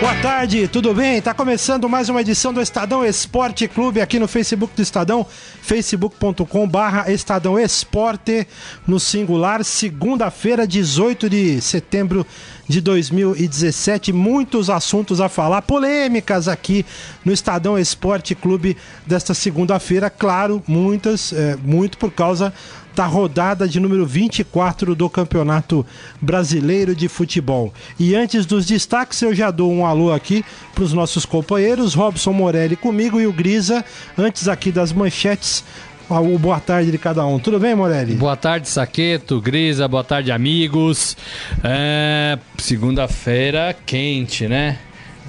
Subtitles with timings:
[0.00, 1.20] Boa tarde, tudo bem?
[1.20, 5.26] Tá começando mais uma edição do Estadão Esporte Clube aqui no Facebook do Estadão,
[5.60, 8.46] facebook.com barra Estadão Esporte,
[8.86, 12.24] no singular, segunda-feira, 18 de setembro
[12.68, 14.12] de 2017.
[14.12, 16.86] Muitos assuntos a falar, polêmicas aqui
[17.24, 20.08] no Estadão Esporte Clube desta segunda-feira.
[20.08, 22.54] Claro, muitas, é, muito por causa
[22.98, 25.86] da rodada de número 24 do Campeonato
[26.20, 27.72] Brasileiro de Futebol.
[27.96, 30.44] E antes dos destaques, eu já dou um alô aqui
[30.74, 33.84] para os nossos companheiros, Robson Morelli comigo e o Grisa.
[34.18, 35.62] Antes aqui das manchetes,
[36.10, 37.38] o boa tarde de cada um.
[37.38, 38.14] Tudo bem, Morelli?
[38.14, 41.16] Boa tarde, Saqueto, Grisa, boa tarde, amigos.
[41.62, 44.76] É, Segunda-feira quente, né?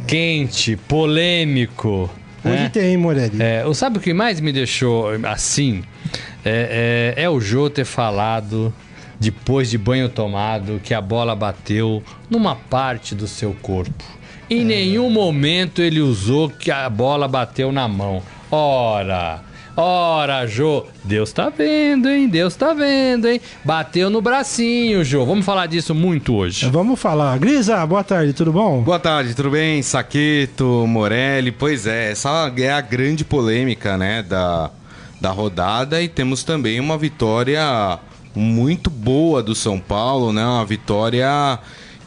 [0.07, 2.09] Quente, polêmico.
[2.43, 2.69] Hoje né?
[2.69, 3.41] tem, Morelli.
[3.41, 5.83] É, sabe o que mais me deixou assim?
[6.43, 8.73] É, é, é, o Jô ter falado,
[9.19, 14.03] depois de banho tomado, que a bola bateu numa parte do seu corpo.
[14.49, 14.65] Em é.
[14.65, 18.23] nenhum momento ele usou que a bola bateu na mão.
[18.49, 19.41] Ora,
[19.81, 22.27] ora, Jô, Deus tá vendo, hein?
[22.27, 23.39] Deus tá vendo, hein?
[23.63, 25.25] Bateu no bracinho, Jô.
[25.25, 26.69] Vamos falar disso muito hoje.
[26.69, 27.37] Vamos falar.
[27.39, 28.81] Grisa, boa tarde, tudo bom?
[28.81, 29.81] Boa tarde, tudo bem?
[29.81, 31.51] Saqueto, Morelli.
[31.51, 34.71] Pois é, essa é a grande polêmica, né, da
[35.19, 37.99] da rodada e temos também uma vitória
[38.33, 40.45] muito boa do São Paulo, né?
[40.45, 41.59] Uma vitória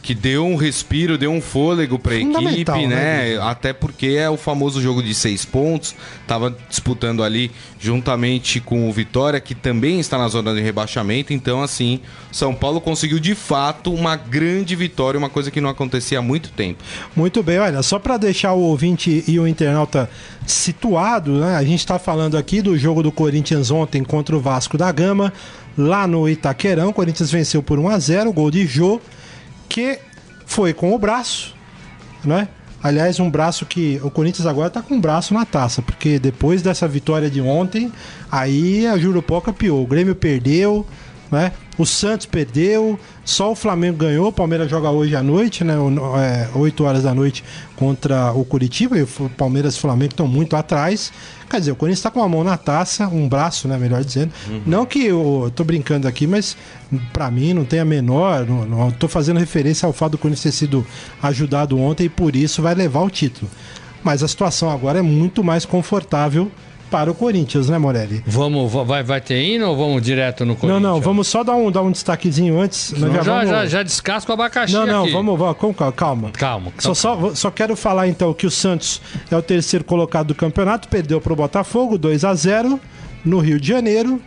[0.02, 3.36] que deu um respiro, deu um fôlego para a equipe, né?
[3.36, 3.38] né?
[3.40, 5.94] Até porque é o famoso jogo de seis pontos.
[6.26, 11.32] Tava disputando ali juntamente com o Vitória, que também está na zona de rebaixamento.
[11.32, 12.00] Então, assim,
[12.32, 16.50] São Paulo conseguiu de fato uma grande vitória, uma coisa que não acontecia há muito
[16.50, 16.82] tempo.
[17.14, 20.10] Muito bem, olha, só para deixar o ouvinte e o internauta
[20.44, 21.54] situado, né?
[21.54, 25.32] A gente está falando aqui do jogo do Corinthians ontem contra o Vasco da Gama,
[25.78, 26.88] lá no Itaquerão.
[26.88, 29.00] O Corinthians venceu por 1 a 0 gol de Jô
[29.72, 29.98] que
[30.44, 31.54] foi com o braço,
[32.22, 32.46] né?
[32.82, 36.60] Aliás, um braço que o Corinthians agora tá com o braço na taça, porque depois
[36.60, 37.90] dessa vitória de ontem,
[38.30, 39.82] aí a Jurupoca piou.
[39.82, 40.86] O Grêmio perdeu,
[41.30, 41.52] né?
[41.78, 44.28] O Santos perdeu, só o Flamengo ganhou.
[44.28, 45.74] O Palmeiras joga hoje à noite, né?
[46.20, 47.42] É, 8 horas da noite
[47.76, 48.98] contra o Curitiba.
[48.98, 49.06] E o
[49.36, 51.10] Palmeiras e o Flamengo estão muito atrás.
[51.48, 53.78] Quer dizer, o Corinthians está com a mão na taça, um braço, né?
[53.78, 54.32] Melhor dizendo.
[54.48, 54.62] Uhum.
[54.66, 56.56] Não que eu tô brincando aqui, mas
[57.10, 58.46] para mim não tem a menor.
[58.46, 60.86] Não, não tô fazendo referência ao fato do Corinthians ter sido
[61.22, 63.50] ajudado ontem e por isso vai levar o título.
[64.04, 66.50] Mas a situação agora é muito mais confortável
[66.92, 68.22] para o Corinthians, né, Morelli?
[68.26, 70.82] Vamos, vai, vai ter hino ou vamos direto no Corinthians?
[70.82, 72.92] Não, não, vamos só dar um, dar um destaquezinho antes.
[72.92, 73.48] Não, já, já, vamos...
[73.50, 75.12] já, já descasca o abacaxi Não, não, aqui.
[75.12, 75.92] vamos, vamos, calma.
[75.92, 76.72] Calma, calma.
[76.78, 79.00] Só, só, só quero falar então que o Santos
[79.30, 82.78] é o terceiro colocado do campeonato, perdeu para o Botafogo, 2 a 0
[83.24, 84.20] no Rio de Janeiro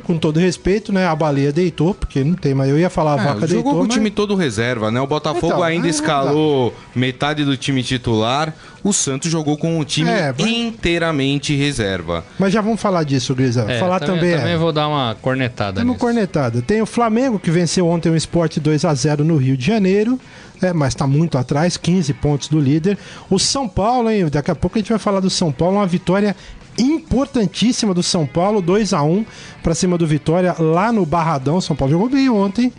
[0.00, 1.06] com todo respeito, né?
[1.06, 3.58] A baleia deitou, porque não tem, mas eu ia falar a é, vaca jogou deitou.
[3.58, 3.88] Jogou com mas...
[3.88, 5.00] o time todo reserva, né?
[5.00, 8.54] O Botafogo então, ainda é, escalou metade do time titular.
[8.82, 10.46] O Santos jogou com o time é, mas...
[10.46, 12.24] inteiramente reserva.
[12.38, 13.64] Mas já vamos falar disso, Grisa.
[13.68, 14.36] É, falar também, também.
[14.36, 15.82] Também vou dar uma cornetada.
[15.82, 16.62] Uma cornetada.
[16.62, 20.18] Tem o Flamengo que venceu ontem o Sport 2 a 0 no Rio de Janeiro.
[20.60, 22.98] É, mas está muito atrás, 15 pontos do líder.
[23.30, 24.26] O São Paulo, hein?
[24.28, 26.34] Daqui a pouco a gente vai falar do São Paulo, uma vitória
[26.78, 29.24] importantíssima do São Paulo, 2 a 1
[29.62, 31.60] para cima do Vitória lá no Barradão.
[31.60, 32.72] São Paulo jogou bem ontem.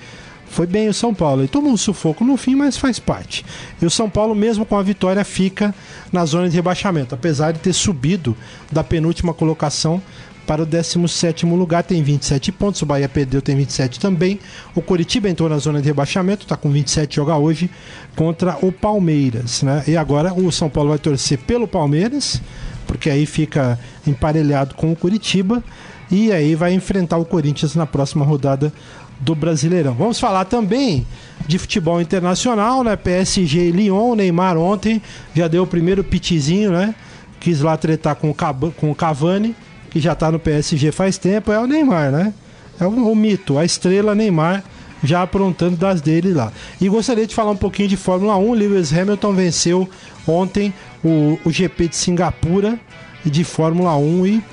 [0.50, 1.42] Foi bem o São Paulo.
[1.42, 3.46] Ele tomou um sufoco no fim, mas faz parte.
[3.80, 5.74] E o São Paulo, mesmo com a vitória, fica
[6.12, 8.36] na zona de rebaixamento, apesar de ter subido
[8.72, 10.02] da penúltima colocação
[10.50, 12.82] para o 17 lugar, tem 27 pontos.
[12.82, 14.40] O Bahia perdeu, tem 27 também.
[14.74, 17.70] O Curitiba entrou na zona de rebaixamento, está com 27, joga hoje
[18.16, 19.62] contra o Palmeiras.
[19.62, 19.84] Né?
[19.88, 22.42] E agora o São Paulo vai torcer pelo Palmeiras
[22.90, 23.78] porque aí fica
[24.08, 25.64] emparelhado com o Curitiba
[26.10, 28.74] e aí vai enfrentar o Corinthians na próxima rodada
[29.20, 29.94] do Brasileirão.
[29.94, 31.06] Vamos falar também
[31.46, 32.96] de futebol internacional, né?
[32.96, 35.00] PSG e Lyon, Neymar ontem
[35.36, 36.96] já deu o primeiro pitizinho, né?
[37.40, 39.56] Quis lá tretar com o, Cavani,
[39.92, 42.34] que já tá no PSG faz tempo, é o Neymar, né?
[42.80, 44.64] É o mito, a estrela Neymar
[45.04, 46.52] já aprontando das dele lá.
[46.80, 48.54] E gostaria de falar um pouquinho de Fórmula 1.
[48.54, 49.90] Lewis Hamilton venceu
[50.28, 50.74] ontem
[51.04, 52.80] o, o GP de Singapura
[53.26, 54.44] de Fórmula 1 e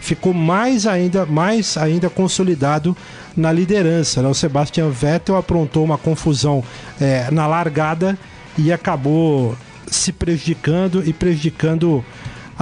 [0.00, 2.96] ficou mais ainda, mais ainda consolidado
[3.36, 4.22] na liderança.
[4.22, 4.28] Né?
[4.28, 6.62] O Sebastian Vettel aprontou uma confusão
[7.00, 8.18] é, na largada
[8.58, 9.56] e acabou
[9.86, 12.04] se prejudicando e prejudicando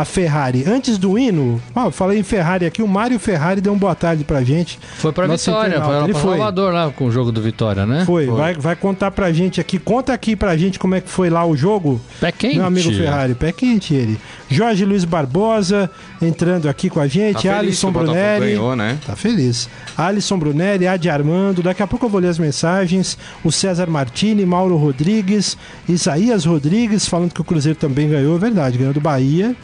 [0.01, 0.65] a Ferrari.
[0.67, 4.25] Antes do hino, eu falei em Ferrari aqui, o Mário Ferrari deu uma boa tarde
[4.25, 4.79] pra gente.
[4.99, 5.95] Foi pra Vitória, internauta.
[5.95, 6.31] foi Ele pra foi.
[6.37, 8.05] Salvador lá com o jogo do Vitória, né?
[8.05, 9.79] Foi, Vai, vai contar pra gente aqui.
[9.79, 12.01] Conta aqui pra gente como é que foi lá o jogo.
[12.21, 12.57] Pé quente.
[12.57, 14.19] Meu amigo Ferrari, pé quente ele.
[14.49, 17.47] Jorge Luiz Barbosa entrando aqui com a gente.
[17.47, 18.47] Tá Alisson Brunelli.
[18.47, 18.99] ganhou, né?
[19.07, 19.69] Tá feliz.
[19.97, 21.63] Alisson Brunelli, Adi Armando.
[21.63, 23.17] Daqui a pouco eu vou ler as mensagens.
[23.45, 25.57] O César Martini, Mauro Rodrigues,
[25.89, 28.37] Isaías Rodrigues, falando que o Cruzeiro também ganhou.
[28.37, 29.55] É verdade, ganhou do Bahia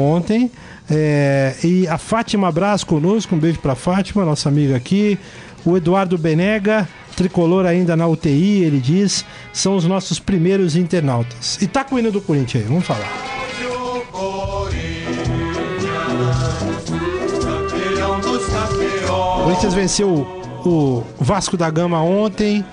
[0.00, 0.50] ontem.
[0.90, 3.34] É, e a Fátima Braz conosco.
[3.34, 5.18] Um beijo pra Fátima, nossa amiga aqui.
[5.64, 11.58] O Eduardo Benega, tricolor ainda na UTI, ele diz, são os nossos primeiros internautas.
[11.60, 13.08] E tá com o hino do Corinthians aí, vamos falar.
[19.08, 20.26] O Corinthians venceu
[20.64, 22.64] o Vasco da Gama ontem,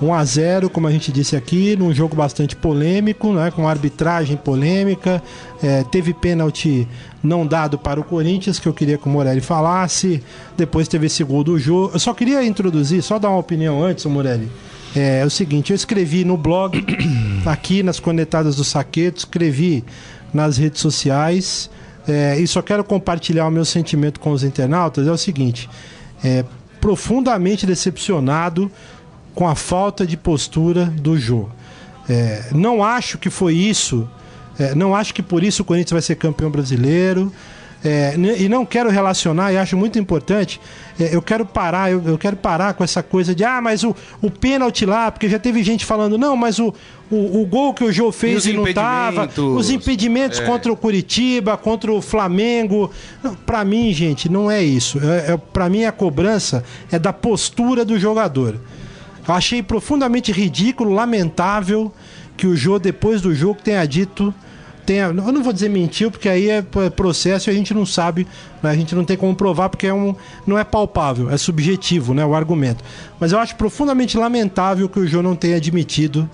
[0.00, 4.36] 1 a 0 como a gente disse aqui, num jogo bastante polêmico, né, com arbitragem
[4.36, 5.22] polêmica.
[5.62, 6.86] É, teve pênalti
[7.22, 10.22] não dado para o Corinthians, que eu queria que o Morelli falasse.
[10.56, 11.90] Depois teve esse gol do jogo.
[11.94, 14.48] Eu só queria introduzir, só dar uma opinião antes, Morelli.
[14.94, 16.84] É, é o seguinte, eu escrevi no blog,
[17.44, 19.84] aqui nas Conectadas do Saqueto, escrevi
[20.32, 21.68] nas redes sociais.
[22.06, 25.06] É, e só quero compartilhar o meu sentimento com os internautas.
[25.06, 25.68] É o seguinte:
[26.24, 26.44] é,
[26.80, 28.70] profundamente decepcionado
[29.38, 31.48] com a falta de postura do Jô.
[32.10, 34.08] É, não acho que foi isso.
[34.58, 37.32] é, não acho que por isso o Corinthians vai ser campeão brasileiro.
[37.84, 40.60] é, e não quero relacionar, e acho muito importante.
[40.98, 43.94] é, eu quero parar, eu, eu quero parar com essa coisa de ah, mas o,
[44.20, 46.74] o pênalti lá, porque já teve gente falando, não, mas o,
[47.08, 49.56] o, o gol que o Jô fez os e, não tava, impedimentos?
[49.56, 52.90] os impedimentos contra o Curitiba, contra o Flamengo.
[53.46, 54.98] Pra mim, gente, não é isso.
[54.98, 58.58] É, é, para mim, a cobrança é da postura do jogador.
[59.28, 61.92] Achei profundamente ridículo, lamentável
[62.36, 64.32] que o Jô, depois do jogo, tenha dito.
[64.86, 66.62] Tenha, eu não vou dizer mentiu, porque aí é
[66.96, 68.26] processo e a gente não sabe,
[68.62, 68.70] né?
[68.70, 70.16] a gente não tem como provar, porque é um,
[70.46, 72.82] não é palpável, é subjetivo né, o argumento.
[73.20, 76.28] Mas eu acho profundamente lamentável que o Jô não tenha admitido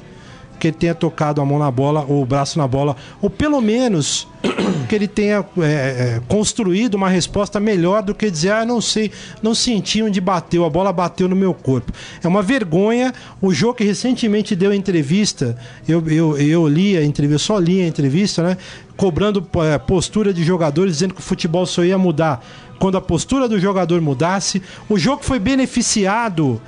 [0.59, 3.61] que ele tenha tocado a mão na bola ou o braço na bola, ou pelo
[3.61, 4.27] menos
[4.89, 9.11] que ele tenha é, é, construído uma resposta melhor do que dizer, ah, não sei,
[9.43, 11.93] não senti onde bateu, a bola bateu no meu corpo.
[12.23, 13.13] É uma vergonha.
[13.41, 15.57] O Jô que recentemente deu entrevista,
[15.89, 18.57] eu, eu, eu li a entrevista, só li a entrevista, né?
[18.97, 22.45] Cobrando é, postura de jogadores, dizendo que o futebol só ia mudar
[22.79, 24.63] quando a postura do jogador mudasse.
[24.89, 26.61] O jogo foi beneficiado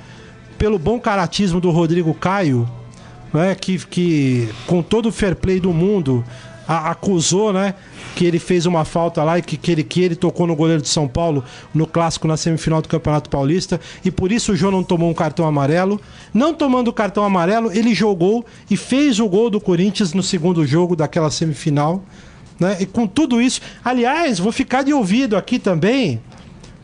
[0.57, 2.67] pelo bom caratismo do Rodrigo Caio,
[3.33, 6.23] né, que, que com todo o fair play do mundo
[6.67, 7.73] a- acusou, né,
[8.15, 10.81] que ele fez uma falta lá e que, que, ele, que ele tocou no goleiro
[10.81, 11.43] de São Paulo
[11.73, 15.13] no clássico na semifinal do Campeonato Paulista e por isso o João não tomou um
[15.13, 16.01] cartão amarelo.
[16.33, 20.65] Não tomando o cartão amarelo, ele jogou e fez o gol do Corinthians no segundo
[20.65, 22.03] jogo daquela semifinal.
[22.59, 22.77] Né?
[22.79, 26.19] E com tudo isso, aliás, vou ficar de ouvido aqui também,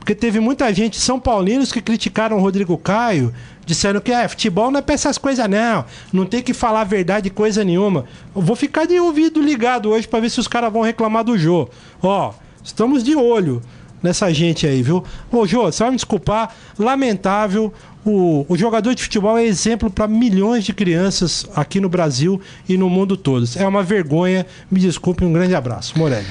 [0.03, 3.33] porque teve muita gente, São Paulinos, que criticaram o Rodrigo Caio,
[3.65, 5.85] disseram que é, futebol não é pra essas coisas, não.
[6.11, 8.03] Não tem que falar a verdade coisa nenhuma.
[8.35, 11.38] Eu vou ficar de ouvido ligado hoje pra ver se os caras vão reclamar do
[11.38, 11.69] Jô.
[12.01, 13.61] Ó, estamos de olho
[14.03, 15.05] nessa gente aí, viu?
[15.31, 17.73] Ô, Jô, você vai me desculpar, lamentável.
[18.05, 22.75] O, o jogador de futebol é exemplo para milhões de crianças aqui no Brasil e
[22.75, 23.47] no mundo todo.
[23.55, 24.45] É uma vergonha.
[24.69, 25.97] Me desculpe, um grande abraço.
[25.97, 26.27] Morelli.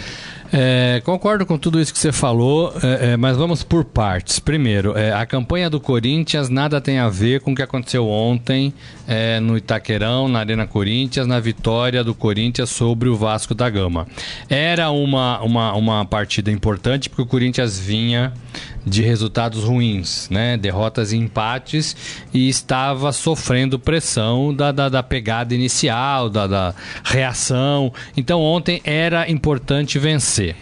[0.53, 4.39] É, concordo com tudo isso que você falou, é, é, mas vamos por partes.
[4.39, 8.75] Primeiro, é, a campanha do Corinthians nada tem a ver com o que aconteceu ontem
[9.09, 14.07] é, no Itaquerão, na Arena Corinthians, na vitória do Corinthians sobre o Vasco da Gama.
[14.47, 18.35] Era uma, uma, uma partida importante porque o Corinthians vinha
[18.85, 20.57] de resultados ruins, né?
[20.57, 21.97] derrotas e empates,
[22.35, 27.93] e estava sofrendo pressão da, da, da pegada inicial, da, da reação.
[28.17, 30.57] Então ontem era importante vencer.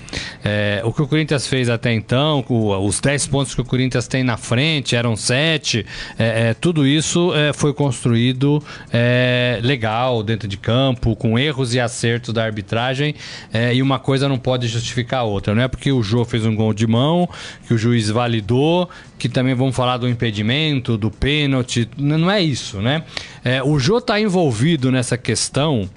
[0.44, 4.06] É, o que o Corinthians fez até então, o- os 10 pontos que o Corinthians
[4.06, 5.84] tem na frente, eram 7,
[6.18, 11.80] é, é, tudo isso é, foi construído é, legal dentro de campo, com erros e
[11.80, 13.14] acertos da arbitragem,
[13.52, 15.54] é, e uma coisa não pode justificar a outra.
[15.54, 17.28] Não é porque o Jô fez um gol de mão,
[17.66, 22.80] que o juiz validou, que também vamos falar do impedimento, do pênalti, não é isso,
[22.80, 23.04] né?
[23.44, 25.88] É, o Jô está envolvido nessa questão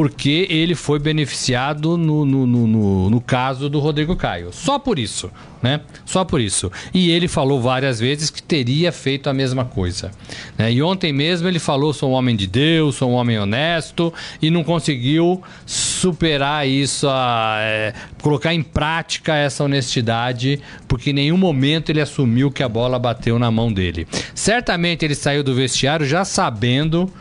[0.00, 4.48] porque ele foi beneficiado no, no, no, no- no caso do Rodrigo Caio.
[4.50, 5.30] Só por isso,
[5.62, 5.82] né?
[6.06, 6.72] Só por isso.
[6.94, 10.10] E ele falou várias vezes que teria feito a mesma coisa.
[10.56, 10.72] né?
[10.72, 14.48] E ontem mesmo ele falou: sou um homem de Deus, sou um homem honesto, e
[14.48, 17.92] não conseguiu superar isso, a, é,
[18.22, 23.38] colocar em prática essa honestidade, porque em nenhum momento ele assumiu que a bola bateu
[23.38, 24.08] na mão dele.
[24.34, 27.12] Certamente ele saiu do vestiário já sabendo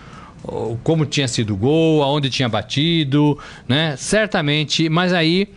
[0.83, 3.95] como tinha sido o gol, aonde tinha batido, né?
[3.97, 5.47] Certamente, mas aí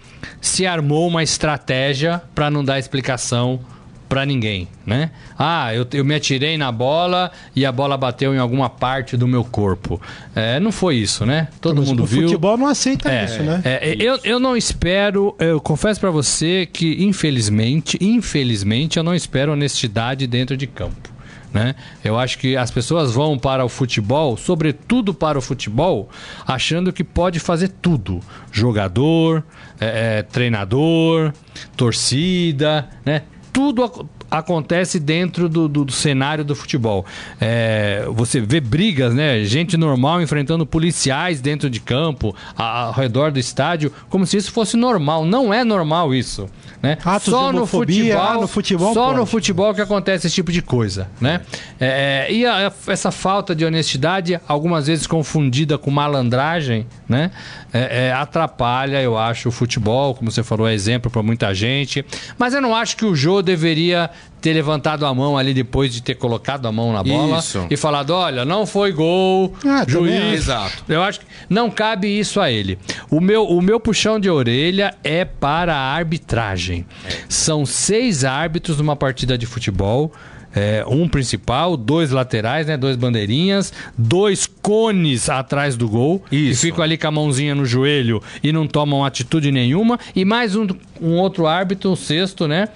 [0.41, 3.61] se armou uma estratégia para não dar explicação
[4.09, 5.11] para ninguém, né?
[5.39, 9.27] Ah, eu, eu me atirei na bola e a bola bateu em alguma parte do
[9.27, 9.99] meu corpo.
[10.35, 11.49] É, não foi isso, né?
[11.63, 12.23] Todo Mas mundo o viu.
[12.25, 13.63] futebol não aceita É, isso, né?
[13.65, 19.53] é, eu, eu não espero, eu confesso pra você que infelizmente, infelizmente eu não espero
[19.53, 21.11] honestidade dentro de campo.
[21.53, 21.75] Né?
[22.03, 26.09] Eu acho que as pessoas vão para o futebol, sobretudo para o futebol,
[26.47, 29.45] achando que pode fazer tudo: jogador,
[29.79, 31.33] é, é, treinador,
[31.77, 33.23] torcida, né?
[33.53, 37.05] Tudo acontece dentro do, do- do cenário do futebol.
[37.41, 39.45] É, você vê brigas, né?
[39.45, 44.51] Gente normal enfrentando policiais dentro de campo, a- ao redor do estádio, como se isso
[44.53, 45.25] fosse normal.
[45.25, 46.49] Não é normal isso.
[46.83, 46.99] Né?
[47.05, 49.31] Atos de homofobia, ah, no futebol só no pode.
[49.31, 51.43] futebol que acontece esse tipo de coisa, né?
[51.79, 57.31] É, e a- essa falta de honestidade, algumas vezes confundida com malandragem, né?
[57.73, 62.05] É, é, atrapalha, eu acho, o futebol, como você falou, é exemplo para muita gente.
[62.37, 64.11] Mas eu não acho que o Jô deveria
[64.41, 67.65] ter levantado a mão ali depois de ter colocado a mão na bola Isso.
[67.71, 70.35] e falado, olha, não foi gol, Ah, juiz.
[70.35, 70.85] Exato.
[70.89, 72.77] Eu acho que não cabe isso a ele.
[73.09, 76.85] O meu, o meu puxão de orelha é para a arbitragem.
[77.29, 80.13] São seis árbitros numa partida de futebol.
[80.55, 82.77] É, um principal, dois laterais, né?
[82.77, 86.23] Dois bandeirinhas, dois cones atrás do gol.
[86.31, 86.61] Isso.
[86.61, 89.99] Que ficam ali com a mãozinha no joelho e não tomam atitude nenhuma.
[90.15, 90.67] E mais um,
[91.01, 92.69] um outro árbitro, um sexto, né?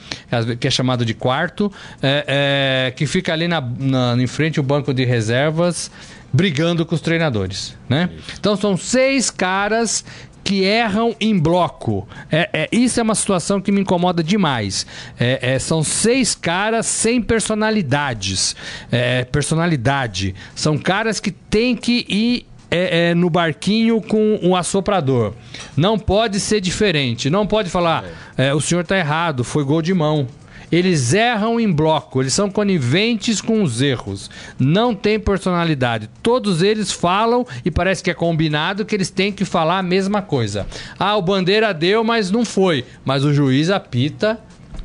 [0.59, 1.71] Que é chamado de quarto,
[2.03, 5.91] é, é, que fica ali na, na- em frente ao banco de reservas,
[6.33, 8.11] brigando com os treinadores, né?
[8.39, 10.05] Então são seis caras
[10.47, 12.07] que erram em bloco.
[12.31, 14.87] É, é- isso é uma situação que me incomoda demais.
[15.19, 18.55] É, é, são seis caras sem personalidades.
[18.93, 20.37] É, personalidade.
[20.55, 25.33] São caras que têm que ir é, é, no barquinho com um assoprador.
[25.77, 27.29] Não pode ser diferente.
[27.29, 28.05] Não pode falar,
[28.37, 30.29] é, o senhor está errado, foi gol de mão.
[30.71, 34.31] Eles erram em bloco, eles são coniventes com os erros.
[34.59, 36.11] Não tem personalidade.
[36.23, 40.23] Todos eles falam e parece que é combinado que eles têm que falar a mesma
[40.23, 40.67] coisa.
[40.99, 42.85] Ah, o Bandeira deu, mas não foi.
[43.05, 44.41] Mas o juiz apita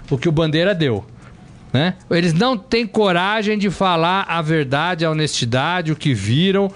[0.10, 1.06] o que o Bandeira deu.
[1.74, 1.96] Né?
[2.10, 6.72] Eles não têm coragem de falar a verdade, a honestidade, o que viram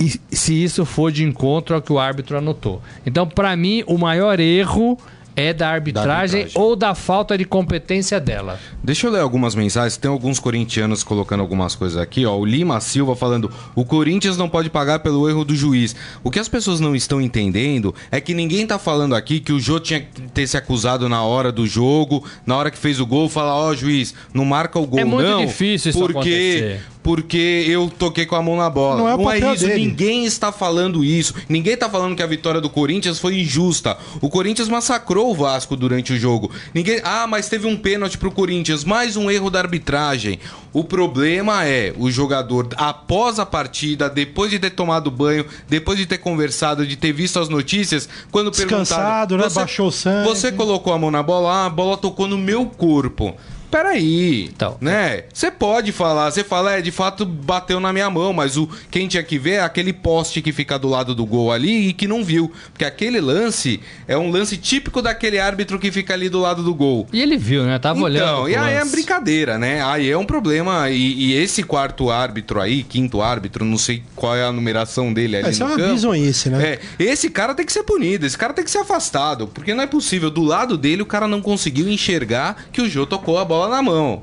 [0.00, 2.80] e se isso for de encontro ao que o árbitro anotou.
[3.04, 4.98] Então, para mim, o maior erro
[5.36, 6.52] é da arbitragem, arbitragem.
[6.54, 8.58] ou da falta de competência dela.
[8.82, 9.96] Deixa eu ler algumas mensagens.
[9.96, 12.36] Tem alguns corintianos colocando algumas coisas aqui, ó.
[12.36, 15.94] O Lima Silva falando: o Corinthians não pode pagar pelo erro do juiz.
[16.24, 19.60] O que as pessoas não estão entendendo é que ninguém tá falando aqui que o
[19.60, 23.06] Jô tinha que ter se acusado na hora do jogo, na hora que fez o
[23.06, 25.46] gol, falar: ó, juiz, não marca o gol, É muito não.
[25.46, 26.80] difícil isso porque acontecer.
[27.02, 28.98] Porque eu toquei com a mão na bola.
[28.98, 29.86] Não é o papel isso, dele.
[29.86, 31.34] ninguém está falando isso.
[31.48, 33.96] Ninguém está falando que a vitória do Corinthians foi injusta.
[34.20, 36.50] O Corinthians massacrou o Vasco durante o jogo.
[36.74, 40.38] Ninguém, ah, mas teve um pênalti pro Corinthians, mais um erro da arbitragem.
[40.72, 46.06] O problema é o jogador após a partida, depois de ter tomado banho, depois de
[46.06, 49.54] ter conversado, de ter visto as notícias, quando Descansado, perguntaram, né?
[49.54, 50.28] Baixou o sangue.
[50.28, 53.34] Você colocou a mão na bola, ah, a bola tocou no meu corpo.
[53.70, 55.24] Peraí, Então, né?
[55.32, 59.06] Você pode falar, você fala, é, de fato bateu na minha mão, mas o quem
[59.08, 62.06] tinha que ver é aquele poste que fica do lado do gol ali e que
[62.08, 62.50] não viu.
[62.72, 66.74] Porque aquele lance é um lance típico daquele árbitro que fica ali do lado do
[66.74, 67.06] gol.
[67.12, 67.78] E ele viu, né?
[67.78, 68.22] Tava olhando.
[68.24, 68.92] Então, e aí é lance.
[68.92, 69.82] brincadeira, né?
[69.84, 70.90] Aí é um problema.
[70.90, 75.36] E, e esse quarto árbitro aí, quinto árbitro, não sei qual é a numeração dele
[75.36, 75.92] ali Isso é no uma campo.
[75.94, 76.72] bizonhice, né?
[76.98, 79.82] É, esse cara tem que ser punido, esse cara tem que ser afastado, porque não
[79.82, 80.30] é possível.
[80.30, 83.82] Do lado dele, o cara não conseguiu enxergar que o Jô tocou a bola na
[83.82, 84.22] mão.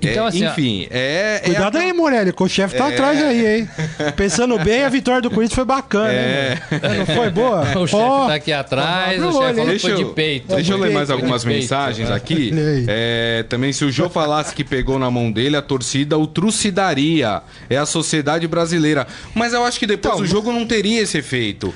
[0.00, 1.36] Então, É, assim, enfim, é.
[1.36, 3.68] é Cuidado aí, Morelli, que o chefe tá atrás aí, hein?
[4.14, 6.58] Pensando bem, a vitória do Corinthians foi bacana, hein?
[6.98, 7.64] Não foi boa?
[7.78, 9.72] O chefe Ó, tá aqui atrás, o o chefe falou hein?
[9.72, 10.54] que foi de peito.
[10.54, 11.60] Deixa eu ler mais algumas peito.
[11.60, 12.50] mensagens aqui.
[12.52, 12.84] Olha aí.
[12.86, 17.40] É, também, se o Jô falasse que pegou na mão dele, a torcida o trucidaria.
[17.70, 19.06] É a sociedade brasileira.
[19.34, 21.72] Mas eu acho que depois Então, o jogo não teria esse efeito.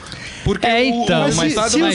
[0.48, 1.92] Porque É, então, mas se o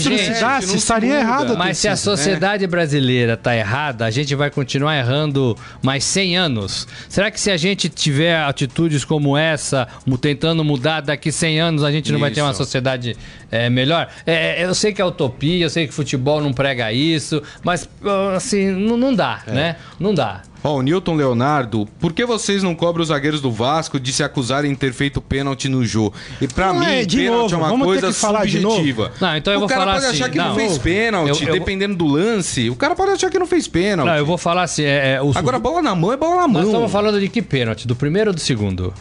[0.61, 1.57] se estaria errado.
[1.57, 6.37] Mas se a torcida, sociedade brasileira tá errada, a gente vai continuar errando mais 100
[6.37, 6.87] anos.
[7.09, 9.87] Será que se a gente tiver atitudes como essa,
[10.21, 12.59] tentando mudar daqui 100 anos, a gente não vai ter uma Isso.
[12.59, 13.17] sociedade
[13.49, 14.07] é, melhor?
[14.23, 17.89] É, eu sei que é utopia, eu sei que futebol não prega isso, mas
[18.35, 19.51] assim, não, não dá, É.
[19.51, 19.75] né?
[19.99, 20.43] Não dá.
[20.63, 24.23] Ó, o Newton Leonardo, por que vocês não cobram os zagueiros do Vasco de se
[24.23, 26.13] acusarem de ter feito pênalti no jogo?
[26.39, 28.45] E pra Não, mim, é, de pênalti novo, é uma vamos ter coisa que falar
[28.45, 28.75] de novo?
[28.77, 29.11] subjetiva.
[29.19, 31.41] Não, então eu o vou cara falar pode achar assim, que não, não, fez pênalti,
[31.43, 32.69] eu- eu- dependendo do lance.
[32.69, 34.07] O cara pode achar que não fez pênalti.
[34.07, 36.41] Não, eu vou falar assim, é, é, o Agora, bola na mão é bola na
[36.47, 36.63] Nós mão.
[36.63, 37.85] estamos falando de que pênalti?
[37.85, 38.93] Do primeiro ou do segundo?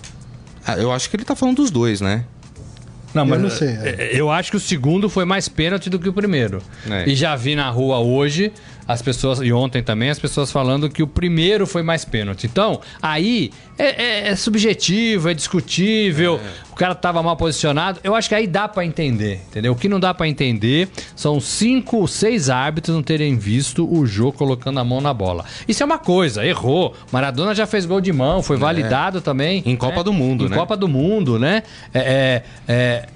[0.66, 2.24] Ah, eu acho que ele tá falando dos dois, né?
[3.14, 5.98] Não, Eu mas não sei, é, eu acho que o segundo foi mais pênalti do
[5.98, 6.62] que o primeiro.
[6.90, 7.06] É.
[7.06, 8.50] E já vi na rua hoje
[8.86, 12.44] as pessoas, e ontem também, as pessoas falando que o primeiro foi mais pênalti.
[12.46, 18.00] Então, aí é, é- é subjetivo, é discutível, o cara tava mal posicionado.
[18.02, 19.72] Eu acho que aí dá pra entender, entendeu?
[19.72, 24.32] O que não dá pra entender são cinco, seis árbitros não terem visto o jogo
[24.32, 25.44] colocando a mão na bola.
[25.68, 26.94] Isso é uma coisa, errou.
[27.10, 29.62] Maradona já fez gol de mão, foi validado também.
[29.64, 30.02] Em Copa né?
[30.04, 30.56] do Mundo, em né?
[30.56, 31.62] Copa do Mundo, né?
[31.94, 33.08] É, é, é,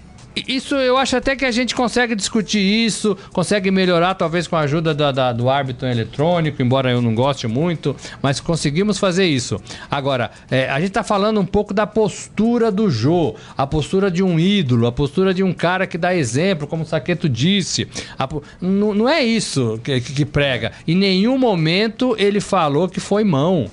[0.47, 4.61] isso eu acho até que a gente consegue discutir isso, consegue melhorar, talvez com a
[4.61, 9.61] ajuda da- da- do árbitro eletrônico, embora eu não goste muito, mas conseguimos fazer isso.
[9.91, 14.23] Agora, é, a gente tá falando um pouco da postura do Jô, a postura de
[14.23, 17.89] um ídolo, a postura de um cara que dá exemplo, como o Saqueto disse.
[18.19, 18.29] A
[18.61, 20.73] não, não é isso que- que prega.
[20.87, 23.71] Em nenhum momento ele falou que foi mão.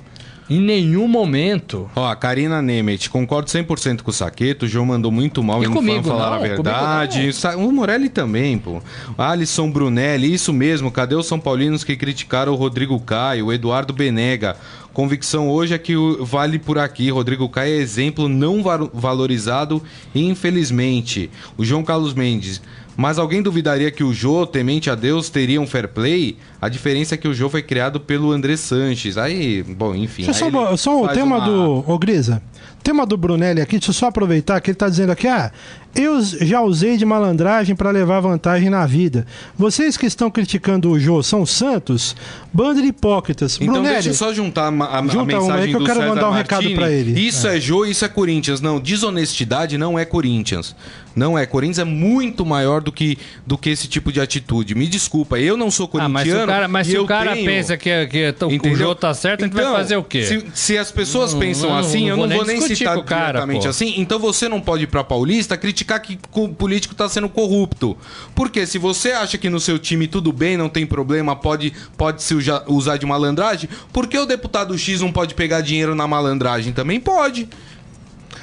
[0.50, 1.90] Em nenhum momento.
[1.96, 4.66] Ó, a Karina Nemeth, concordo 100% com o Saqueto.
[4.66, 7.32] O João mandou muito mal E e não comigo falar não, a verdade.
[7.34, 8.82] comigo O Morelli também, pô.
[9.18, 10.92] Alisson Brunelli, isso mesmo.
[10.92, 14.58] Cadê os São Paulinos que criticaram o Rodrigo Caio, o Eduardo Benega?
[14.92, 17.10] Convicção hoje é que vale por aqui.
[17.10, 19.82] Rodrigo Caio é exemplo não va- valorizado,
[20.14, 21.32] infelizmente.
[21.58, 22.62] O João Carlos Mendes.
[22.96, 26.38] Mas alguém duvidaria que o Jô, temente a Deus, teria um fair play?
[26.62, 29.18] A diferença é que o Jô foi criado pelo André Sanches.
[29.18, 30.32] Aí, bom, enfim.
[30.32, 31.84] Só, ele só o tema uma- do.
[31.88, 32.42] Ô, Grisa.
[32.84, 35.52] Tema do Brunelli aqui, deixa eu só aproveitar que ele tá dizendo aqui, ah,
[35.96, 39.26] eu já usei de malandragem para levar vantagem na vida.
[39.58, 42.14] Vocês que estão criticando o Jô são santos?
[42.52, 43.56] Bando de hipócritas.
[43.62, 45.80] Então Brunelli, deixa eu só juntar a, a- a Junta uma aí mensagem que eu
[45.80, 46.76] do quero César mandar um recado Martini.
[46.76, 47.20] pra ele.
[47.20, 47.60] Isso é.
[47.60, 48.60] Jô, isso é Corinthians.
[48.60, 50.76] Não, desonestidade não é Corinthians.
[51.16, 51.46] Não é.
[51.46, 54.74] Corinthians é muito maior do que, do que esse tipo de atitude.
[54.74, 56.14] Me desculpa, eu não sou Ah, corintiano.
[56.20, 58.76] mas se o cara, mas se o cara tenho- pensa que, que o Entendeu?
[58.78, 60.24] jogo tá certo, a gente vai Então, fazer o quê?
[60.26, 62.58] Se, se as pessoas Não, pensam não, assim, não eu vou não nem vou nem
[62.76, 63.70] citar com o cara, diretamente pô.
[63.70, 63.94] assim.
[63.98, 67.98] Então você não pode ir pra Paulista criticar que o político tá sendo corrupto.
[68.36, 72.22] Porque se você acha que no seu time tudo bem, não tem problema, pode, pode
[72.24, 72.36] se
[72.68, 76.74] usar de malandragem, por que o deputado X não pode pegar dinheiro na malandragem?
[76.74, 77.48] Também pode.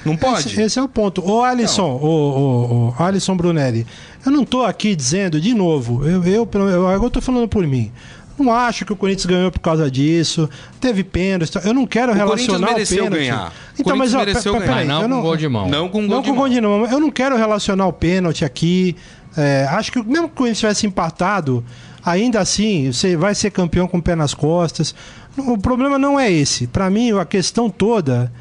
[0.05, 0.49] Não pode?
[0.49, 1.23] Esse, esse é o ponto.
[1.25, 3.87] Ô Alisson, ô, ô, ô, Alisson Brunelli,
[4.25, 7.67] eu não tô aqui dizendo, de novo, eu, eu, eu, agora eu tô falando por
[7.67, 7.93] mim.
[8.43, 10.49] Não acho que o Corinthians ganhou por causa disso.
[10.81, 11.53] Teve pênalti.
[11.65, 13.19] Eu não quero relacionar o mereceu pênalti.
[13.21, 13.49] ganhar.
[13.49, 14.71] O Então, mas Corinthians ó, mereceu pe- ganhar.
[14.73, 15.69] peraí, Mas não eu com gol de mão.
[15.69, 16.45] Não com gol não de com mão.
[16.45, 16.87] gol de mão.
[16.87, 18.97] Eu não quero relacionar o pênalti aqui.
[19.37, 21.65] É, acho que mesmo que o Corinthians tivesse empatado,
[22.05, 24.95] ainda assim, você vai ser campeão com o pé nas costas.
[25.37, 26.67] O problema não é esse.
[26.67, 28.33] Para mim, a questão toda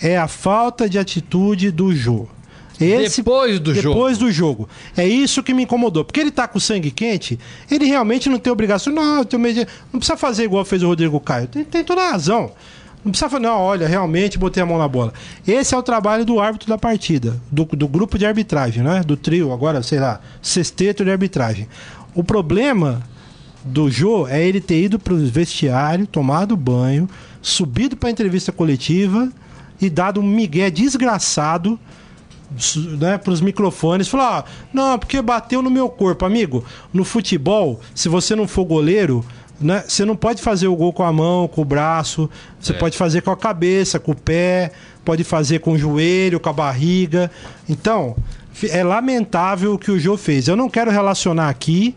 [0.00, 2.26] é a falta de atitude do Jô.
[2.80, 3.88] Esse, Depois do jogo.
[3.88, 4.68] Depois do jogo.
[4.96, 6.04] É isso que me incomodou.
[6.04, 7.38] Porque ele tá com o sangue quente,
[7.70, 8.92] ele realmente não tem obrigação.
[8.92, 11.46] Não, eu tenho medo não precisa fazer igual fez o Rodrigo Caio.
[11.46, 12.52] Tem, tem toda a razão.
[13.04, 15.12] Não precisa falar, não, olha, realmente botei a mão na bola.
[15.46, 19.02] Esse é o trabalho do árbitro da partida, do, do grupo de arbitragem, né?
[19.02, 21.66] Do trio, agora, sei lá, sexteto de arbitragem.
[22.14, 23.02] O problema
[23.64, 27.08] do Jô é ele ter ido pro vestiário, tomado banho,
[27.40, 29.30] subido pra entrevista coletiva
[29.80, 31.78] e dado um migué desgraçado
[32.98, 36.64] né, para os microfones, falar: ah, não, porque bateu no meu corpo, amigo.
[36.92, 39.24] No futebol, se você não for goleiro,
[39.60, 42.28] né, você não pode fazer o gol com a mão, com o braço,
[42.60, 44.72] você pode fazer com a cabeça, com o pé,
[45.04, 47.30] pode fazer com o joelho, com a barriga.
[47.68, 48.16] Então,
[48.70, 50.48] é lamentável o que o Jô fez.
[50.48, 51.94] Eu não quero relacionar aqui.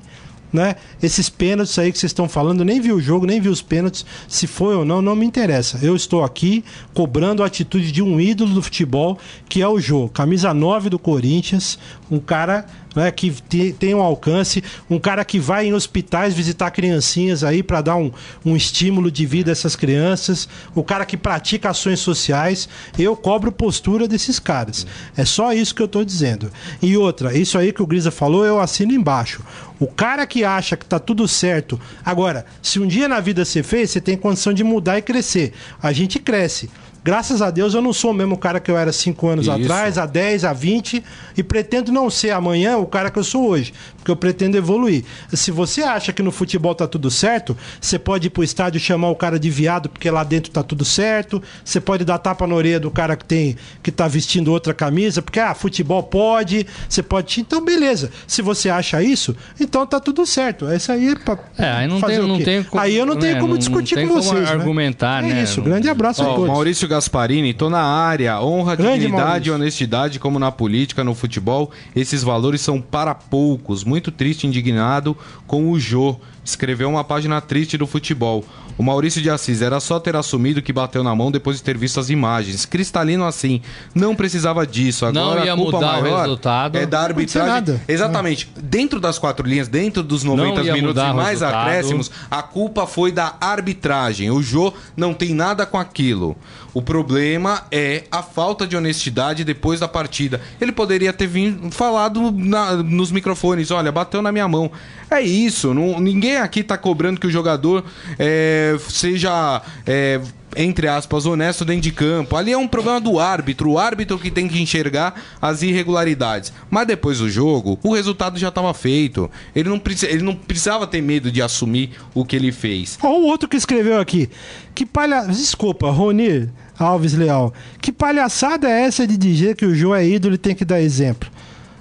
[0.53, 0.75] Né?
[1.01, 4.05] Esses pênaltis aí que vocês estão falando, nem vi o jogo, nem vi os pênaltis,
[4.27, 5.79] se foi ou não, não me interessa.
[5.81, 6.63] Eu estou aqui
[6.93, 9.17] cobrando a atitude de um ídolo do futebol,
[9.49, 11.79] que é o Jô, camisa 9 do Corinthians,
[12.11, 16.71] um cara né, que te- tem um alcance, um cara que vai em hospitais visitar
[16.71, 18.11] criancinhas aí para dar um,
[18.45, 22.67] um estímulo de vida a essas crianças, o cara que pratica ações sociais.
[22.97, 24.85] Eu cobro postura desses caras.
[25.15, 26.51] É só isso que eu estou dizendo.
[26.81, 29.43] E outra, isso aí que o Grisa falou, eu assino embaixo.
[29.79, 31.79] O cara que acha que tá tudo certo.
[32.05, 35.51] Agora, se um dia na vida você fez, você tem condição de mudar e crescer.
[35.81, 36.69] A gente cresce.
[37.03, 39.55] Graças a Deus eu não sou o mesmo cara que eu era 5 anos Isso.
[39.55, 41.03] atrás, a 10, a 20,
[41.35, 45.05] e pretendo não ser amanhã o cara que eu sou hoje, porque eu pretendo evoluir.
[45.31, 49.09] Se você acha que no futebol tá tudo certo, você pode ir pro estádio chamar
[49.09, 52.53] o cara de viado porque lá dentro tá tudo certo, você pode dar tapa na
[52.53, 57.01] orelha do cara que tem que tá vestindo outra camisa, porque ah, futebol pode, você
[57.01, 58.11] pode, então beleza.
[58.27, 60.67] Se você acha isso, então tá tudo certo.
[60.67, 63.05] Essa aí é pra É, aí não fazer tem, o não tem como, Aí eu
[63.05, 64.49] não tenho né, como discutir tem com como vocês, né?
[64.49, 65.43] argumentar, é né?
[65.43, 66.47] isso, grande abraço a Ó, todos.
[66.49, 68.41] Maurício Gasparini, tô na área.
[68.41, 69.51] Honra, Grande dignidade Maurício.
[69.51, 73.83] e honestidade, como na política, no futebol, esses valores são para poucos.
[73.93, 76.15] Muito triste e indignado com o Jô.
[76.43, 78.43] escreveu uma página triste do futebol.
[78.75, 81.77] O Maurício de Assis era só ter assumido que bateu na mão depois de ter
[81.77, 82.65] visto as imagens.
[82.65, 83.61] Cristalino assim,
[83.93, 85.05] não precisava disso.
[85.05, 86.75] Agora Não ia a culpa mudar o maior resultado.
[86.75, 87.49] é da Não arbitragem.
[87.53, 87.81] nada.
[87.87, 88.49] Exatamente.
[88.61, 92.87] Dentro das quatro linhas, dentro dos 90 ia minutos e o mais acréscimos, a culpa
[92.87, 94.31] foi da arbitragem.
[94.31, 96.35] O Jô não tem nada com aquilo.
[96.73, 100.41] O problema é a falta de honestidade depois da partida.
[100.59, 104.71] Ele poderia ter vindo, falado na- nos microfones: olha, bateu na minha mão.
[105.11, 105.73] É isso.
[105.73, 107.83] não- ninguém aqui tá cobrando que o jogador
[108.17, 109.61] é, seja.
[109.85, 110.19] é,
[110.55, 112.35] entre aspas, honesto dentro de campo.
[112.35, 116.53] Ali é um problema do árbitro, o árbitro que tem que enxergar as irregularidades.
[116.69, 119.31] Mas depois do jogo, o resultado já estava feito.
[119.55, 122.99] Ele não, ele não precisava ter medo de assumir o que ele fez.
[123.01, 124.29] Ó, o outro que escreveu aqui.
[124.75, 125.21] Que palha...
[125.25, 127.53] Desculpa, Roni Alves Leal.
[127.81, 130.81] Que palhaçada é essa de dizer que o Jô é ídolo e tem que dar
[130.81, 131.29] exemplo?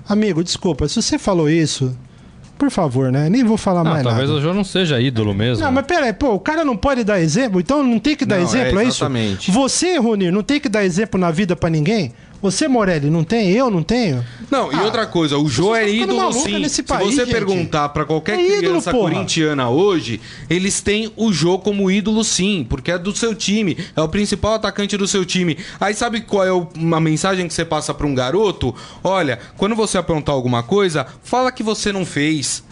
[0.09, 1.97] Amigo, desculpa, se você falou isso,
[2.59, 3.29] por favor, né?
[3.29, 4.39] Nem vou falar Não, mais talvez nada.
[4.39, 5.65] o Jô não seja ídolo mesmo.
[5.65, 8.37] Não, mas peraí, pô, o cara não pode dar exemplo, então não tem que dar
[8.37, 8.99] Não, exemplo, é, é, isso?
[9.03, 9.51] exatamente.
[9.51, 12.13] Você, Rony, não tem que dar exemplo na vida pra ninguém?
[12.43, 13.53] Você, Morelli, não tem?
[13.53, 14.25] Eu não tenho?
[14.51, 16.69] Não, e Ah, outra coisa, o Jô é ídolo sim.
[16.69, 17.33] Se país, você gente.
[17.33, 22.91] perguntar pra qualquer É criança corintiana hoje, eles têm o Jô como ídolo sim, porque
[22.91, 25.57] é do seu time, é o principal atacante do seu time.
[25.81, 28.75] Aí sabe qual é uma mensagem que você passa pra um garoto?
[29.05, 32.65] Olha, quando você aprontar alguma coisa, fala que você não fez.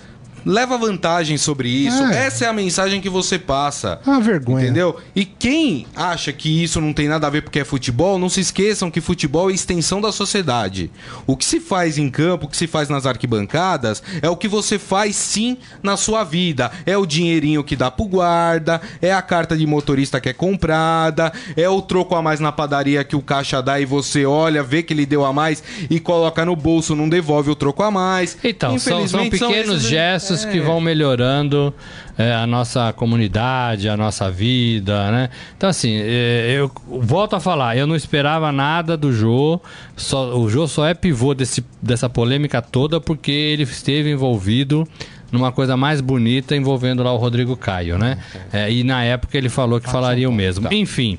[0.45, 2.03] Leva vantagem sobre isso.
[2.05, 2.27] É.
[2.27, 4.01] Essa é a mensagem que você passa.
[4.07, 4.65] É uma vergonha.
[4.65, 4.97] Entendeu?
[5.15, 8.41] E quem acha que isso não tem nada a ver porque é futebol, não se
[8.41, 10.91] esqueçam que futebol é extensão da sociedade.
[11.27, 14.49] O que se faz em campo, o que se faz nas arquibancadas, é o que
[14.49, 16.71] você faz sim na sua vida.
[16.87, 21.33] É o dinheirinho que dá pro guarda, é a carta de motorista que é comprada,
[21.57, 24.83] é o troco a mais na padaria que o caixa dá e você olha, vê
[24.83, 28.37] que ele deu a mais e coloca no bolso, não devolve o troco a mais.
[28.45, 30.61] Então, são, são Infelizmente, pequenos esses- gestos que É.
[30.61, 31.73] vão melhorando
[32.17, 35.31] é, a nossa comunidade, a nossa vida, né?
[35.57, 39.61] Então, assim, é, eu volto a falar, eu não esperava nada do Jô,
[39.97, 44.87] só, o Jô só é pivô desse, dessa polêmica toda porque ele esteve envolvido
[45.31, 48.19] numa coisa mais bonita envolvendo lá o Rodrigo Caio, né?
[48.53, 50.73] É, e na época ele falou que falaria o mesmo.
[50.73, 51.19] Enfim,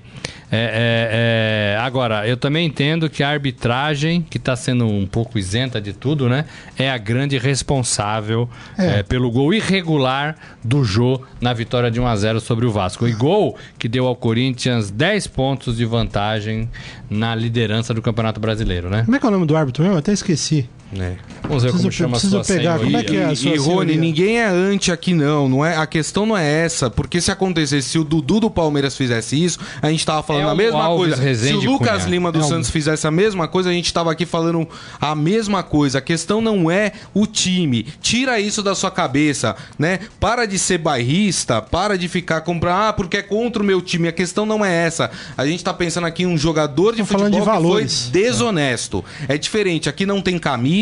[0.53, 5.39] é, é, é, agora, eu também entendo que a arbitragem, que está sendo um pouco
[5.39, 6.43] isenta de tudo, né?
[6.77, 8.99] É a grande responsável É.
[8.99, 13.07] é, pelo gol irregular do Jô na vitória de 1 a 0 sobre o Vasco.
[13.07, 16.69] E gol que deu ao Corinthians 10 pontos de vantagem
[17.09, 19.03] na liderança do Campeonato Brasileiro, né?
[19.05, 19.95] Como é que é o nome do árbitro mesmo?
[19.95, 20.67] Eu até esqueci.
[20.93, 21.15] É.
[21.43, 23.19] Vamos ver Preciso- como chama a sua pegar, como é que é?
[23.19, 23.31] senhoria.
[23.31, 23.97] a sua E, Rony, senhoria?
[23.97, 25.77] ninguém é anti aqui não, não é?
[25.77, 29.57] A questão não é essa, porque se acontecesse, se o Dudu do Palmeiras fizesse isso,
[29.81, 31.21] a gente tava falando É a mesma Alves coisa.
[31.21, 32.09] Rezende se o Lucas Cunha.
[32.11, 34.67] Lima do É Santos fizesse a mesma coisa, a gente tava aqui falando
[34.99, 35.99] a mesma coisa.
[35.99, 37.85] A questão não é o time.
[38.01, 39.99] Tira isso da sua cabeça, né?
[40.19, 44.07] Para de ser bairrista, para de ficar comprando, ah, porque é contra o meu time.
[44.07, 45.09] A questão não é essa.
[45.37, 48.01] A gente tá pensando aqui em um jogador de Tô futebol falando de que valores.
[48.03, 49.03] foi desonesto.
[49.27, 49.87] É diferente.
[49.89, 50.80] Aqui não tem camisa,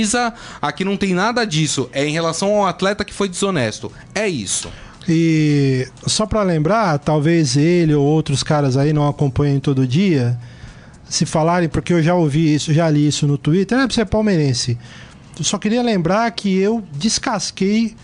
[0.61, 1.89] aqui não tem nada disso.
[1.91, 3.91] É em relação ao atleta que foi desonesto.
[4.13, 4.69] É isso.
[5.07, 10.37] E só pra lembrar, talvez ele ou outros caras aí não acompanhem todo dia,
[11.09, 14.05] se falarem, porque eu já ouvi isso, já li isso no Twitter, é pra ser
[14.05, 14.77] palmeirense.
[15.37, 17.95] Eu só queria lembrar que eu descasquei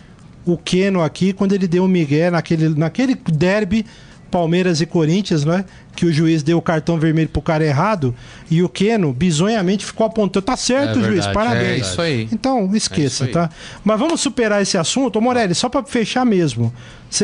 [0.46, 3.86] o Keno aqui quando ele deu o Miguel naquele, naquele derby
[4.32, 5.66] Palmeiras e Corinthians, né?
[5.96, 8.14] Que o juiz deu o cartão vermelho pro cara errado
[8.52, 10.46] e o Keno bizonhamente ficou apontando.
[10.46, 11.64] Tá certo, É juiz, verdade, parabéns.
[11.70, 12.28] é isso aí.
[12.32, 13.32] Então, É esqueça, isso aí.
[13.32, 13.50] tá?
[13.84, 15.18] Mas vamos superar esse assunto.
[15.18, 16.74] Ô, Morelli, só pra fechar mesmo.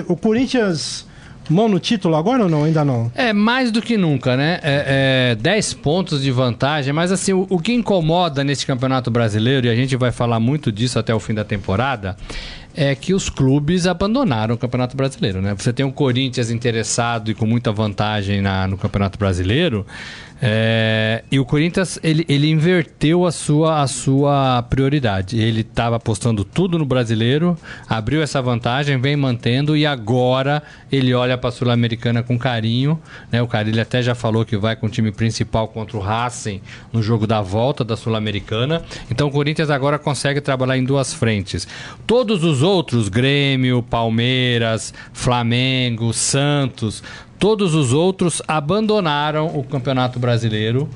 [0.07, 1.05] O Corinthians,
[1.49, 2.63] mão no título agora ou não?
[2.63, 3.11] Ainda não.
[3.13, 4.59] É, mais do que nunca, né?
[4.63, 9.67] É, é, 10 pontos de vantagem, mas assim, o, o que incomoda nesse campeonato brasileiro,
[9.67, 12.15] e a gente vai falar muito disso até o fim da temporada,
[12.75, 15.53] é que os clubes abandonaram o Campeonato Brasileiro, né?
[15.57, 19.85] Você tem o Corinthians interessado e com muita vantagem na- no Campeonato Brasileiro,
[20.43, 25.39] é, e o Corinthians, ele, ele inverteu a sua, a sua prioridade.
[25.39, 27.55] Ele estava apostando tudo no brasileiro,
[27.87, 32.99] abriu essa vantagem, vem mantendo e agora ele olha para a Sul-Americana com carinho.
[33.31, 33.39] Né?
[33.39, 36.59] O Carilho até já falou que vai com o time principal contra o Racing
[36.91, 38.81] no jogo da volta da Sul-Americana.
[39.11, 41.67] Então o Corinthians agora consegue trabalhar em duas frentes.
[42.07, 47.03] Todos os outros, Grêmio, Palmeiras, Flamengo, Santos,
[47.39, 50.89] todos os outros abandonaram o Campeonato Brasileiro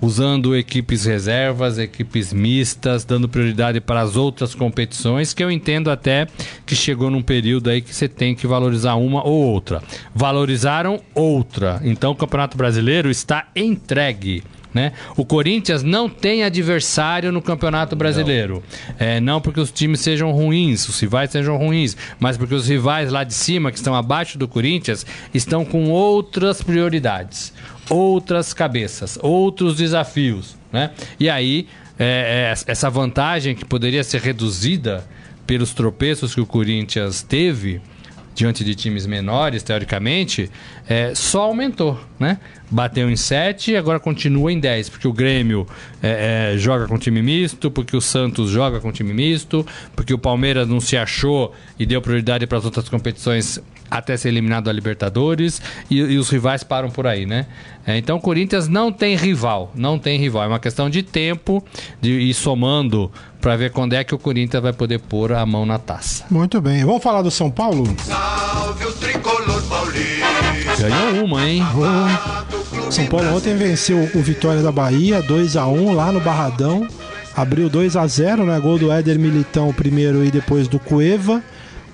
[0.00, 6.26] usando equipes reservas, equipes mistas, dando prioridade para as outras competições, que eu entendo até
[6.64, 9.82] que chegou num período aí que você tem que valorizar uma ou outra.
[10.14, 11.80] Valorizaram outra.
[11.82, 14.42] Então o Campeonato Brasileiro está entregue
[14.76, 14.92] Né?
[15.16, 18.62] O Corinthians não tem adversário no Campeonato Brasileiro.
[18.98, 23.10] É, não porque os times sejam ruins, os rivais sejam ruins, mas porque os rivais
[23.10, 27.54] lá de cima, que estão abaixo do Corinthians, estão com outras prioridades,
[27.88, 30.58] outras cabeças, outros desafios.
[30.70, 30.90] Né?
[31.18, 31.66] E aí,
[31.98, 35.06] é, é, essa vantagem que poderia ser reduzida
[35.46, 37.80] pelos tropeços que o Corinthians teve
[38.36, 40.50] diante de times menores, teoricamente,
[40.86, 42.38] é, só aumentou, né?
[42.70, 45.66] Bateu em 7 e agora continua em 10, porque o Grêmio
[46.02, 50.18] é, é, joga com time misto, porque o Santos joga com time misto, porque o
[50.18, 53.58] Palmeiras não se achou e deu prioridade para as outras competições
[53.90, 57.46] até ser eliminado da Libertadores e, e, os rivais param por aí, né?
[57.86, 60.44] É, então o Corinthians não tem rival, não tem rival.
[60.44, 61.62] É uma questão de tempo
[62.00, 65.64] de ir somando para ver quando é que o Corinthians vai poder pôr a mão
[65.64, 66.24] na taça.
[66.30, 66.84] Muito bem.
[66.84, 67.84] Vamos falar do São Paulo?
[67.98, 70.88] Salve o tricolor paulista.
[70.88, 71.62] Ganhou uma, hein?
[71.74, 72.90] Oh.
[72.90, 76.86] São Paulo ontem venceu o Vitória da Bahia 2 a 1 lá no Barradão.
[77.36, 78.58] Abriu 2 a 0 né?
[78.58, 81.42] Gol do Éder Militão primeiro e depois do Cueva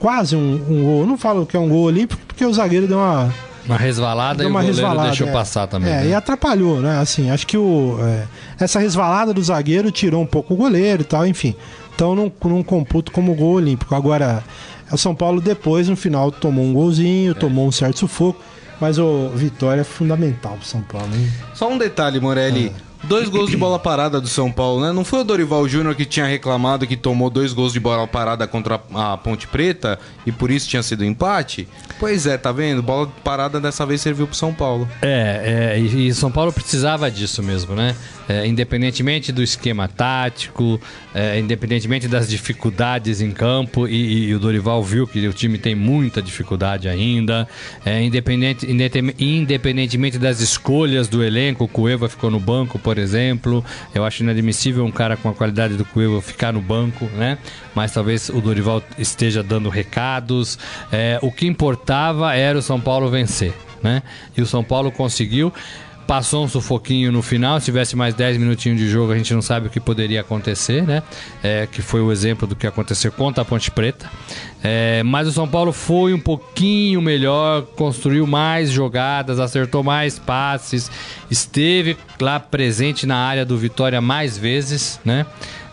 [0.03, 1.07] quase um, um gol.
[1.07, 3.33] não falo que é um gol olímpico porque o zagueiro deu uma.
[3.65, 5.33] Uma resvalada deu uma e o goleiro resvalada, deixou é.
[5.33, 5.89] passar também.
[5.89, 6.09] É, né?
[6.09, 6.99] e atrapalhou, né?
[6.99, 8.25] Assim, acho que o, é,
[8.59, 11.55] essa resvalada do zagueiro tirou um pouco o goleiro e tal, enfim.
[11.95, 13.95] Então não, não computo como gol olímpico.
[13.95, 14.43] Agora,
[14.91, 18.43] o São Paulo depois, no final, tomou um golzinho, tomou um certo sufoco.
[18.81, 21.31] Mas o Vitória é fundamental pro São Paulo, hein?
[21.55, 22.73] Só um detalhe, Morelli.
[23.05, 24.93] Dois gols de bola parada do São Paulo, né?
[24.93, 28.47] Não foi o Dorival Júnior que tinha reclamado que tomou dois gols de bola parada
[28.47, 31.69] contra a Ponte Preta e por isso tinha sido empate?
[31.99, 32.83] Pois é, tá vendo?
[32.83, 34.89] Bola parada dessa vez serviu pro São Paulo.
[35.03, 37.97] É, é e, São Paulo precisava disso mesmo, né?
[38.29, 40.81] É, independentemente do esquema tático,
[41.15, 45.75] é, independentemente das dificuldades em campo, e, e, o Dorival viu que o time tem
[45.75, 47.49] muita dificuldade ainda,
[47.85, 48.67] é, independente,
[49.19, 54.85] independentemente das escolhas do elenco, o Cueva ficou no banco, por exemplo, eu acho inadmissível
[54.85, 57.39] um cara com a qualidade do Cueva ficar no banco, né?
[57.75, 60.59] Mas talvez o Dorival esteja dando recados.
[60.91, 64.03] É, o que importava era o São Paulo vencer, né?
[64.37, 65.53] E o São Paulo conseguiu
[66.13, 67.59] passou um sufoquinho no final.
[67.59, 70.83] Se tivesse mais 10 minutinhos de jogo, a gente não sabe o que poderia acontecer,
[70.83, 71.03] né?
[71.43, 74.11] É, que foi o exemplo do que aconteceu contra a Ponte Preta.
[74.63, 80.91] É, mas o São Paulo foi um pouquinho melhor, construiu mais jogadas, acertou mais passes,
[81.31, 85.25] esteve lá presente na área do Vitória mais vezes, né?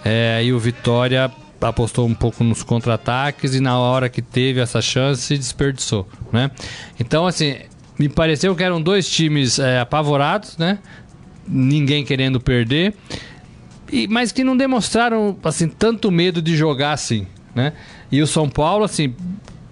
[0.05, 4.81] É, e o Vitória apostou um pouco nos contra-ataques e na hora que teve essa
[4.81, 6.49] chance desperdiçou, né?
[6.97, 7.57] Então assim,
[7.99, 10.79] me pareceu que eram dois times é, apavorados, né?
[11.45, 12.95] Ninguém querendo perder,
[13.91, 17.73] e, mas que não demonstraram assim tanto medo de jogar assim, né?
[18.11, 19.13] E o São Paulo, assim,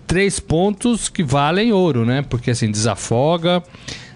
[0.06, 2.24] três pontos que valem ouro, né?
[2.28, 3.64] Porque assim desafoga.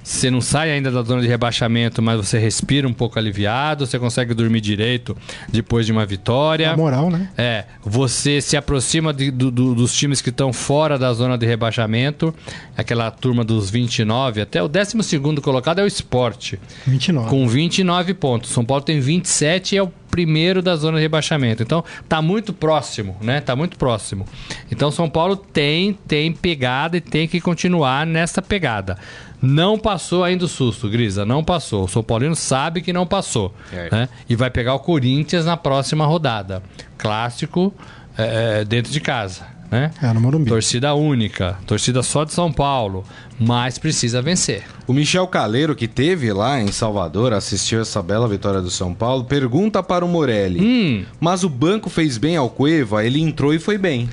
[0.03, 3.99] Você não sai ainda da zona de rebaixamento, mas você respira um pouco aliviado, você
[3.99, 5.15] consegue dormir direito
[5.49, 6.71] depois de uma vitória.
[6.71, 7.29] A moral, né?
[7.37, 11.45] É, você se aproxima de, do, do, dos times que estão fora da zona de
[11.45, 12.33] rebaixamento,
[12.75, 14.97] aquela turma dos 29, até o 12
[15.41, 17.29] colocado é o esporte, 29.
[17.29, 18.51] com 29 pontos.
[18.51, 21.63] São Paulo tem 27 e é o primeiro da zona de rebaixamento.
[21.63, 23.39] Então, tá muito próximo, né?
[23.39, 24.25] Tá muito próximo.
[24.69, 28.97] Então, São Paulo tem, tem pegada e tem que continuar nessa pegada.
[29.41, 31.85] Não passou ainda o susto, Grisa, não passou.
[31.85, 33.53] O São Paulino sabe que não passou.
[33.73, 33.89] É.
[33.91, 34.09] Né?
[34.29, 36.61] E vai pegar o Corinthians na próxima rodada.
[36.97, 37.73] Clássico
[38.17, 39.45] é, dentro de casa.
[39.71, 39.89] Né?
[40.03, 40.49] É, no Morumbi.
[40.49, 43.05] Torcida única, torcida só de São Paulo,
[43.39, 44.63] mas precisa vencer.
[44.85, 49.23] O Michel Caleiro, que teve lá em Salvador, assistiu essa bela vitória do São Paulo,
[49.23, 50.59] pergunta para o Morelli.
[50.61, 54.09] Hum, Mas o banco fez bem ao Cueva, ele entrou e foi bem.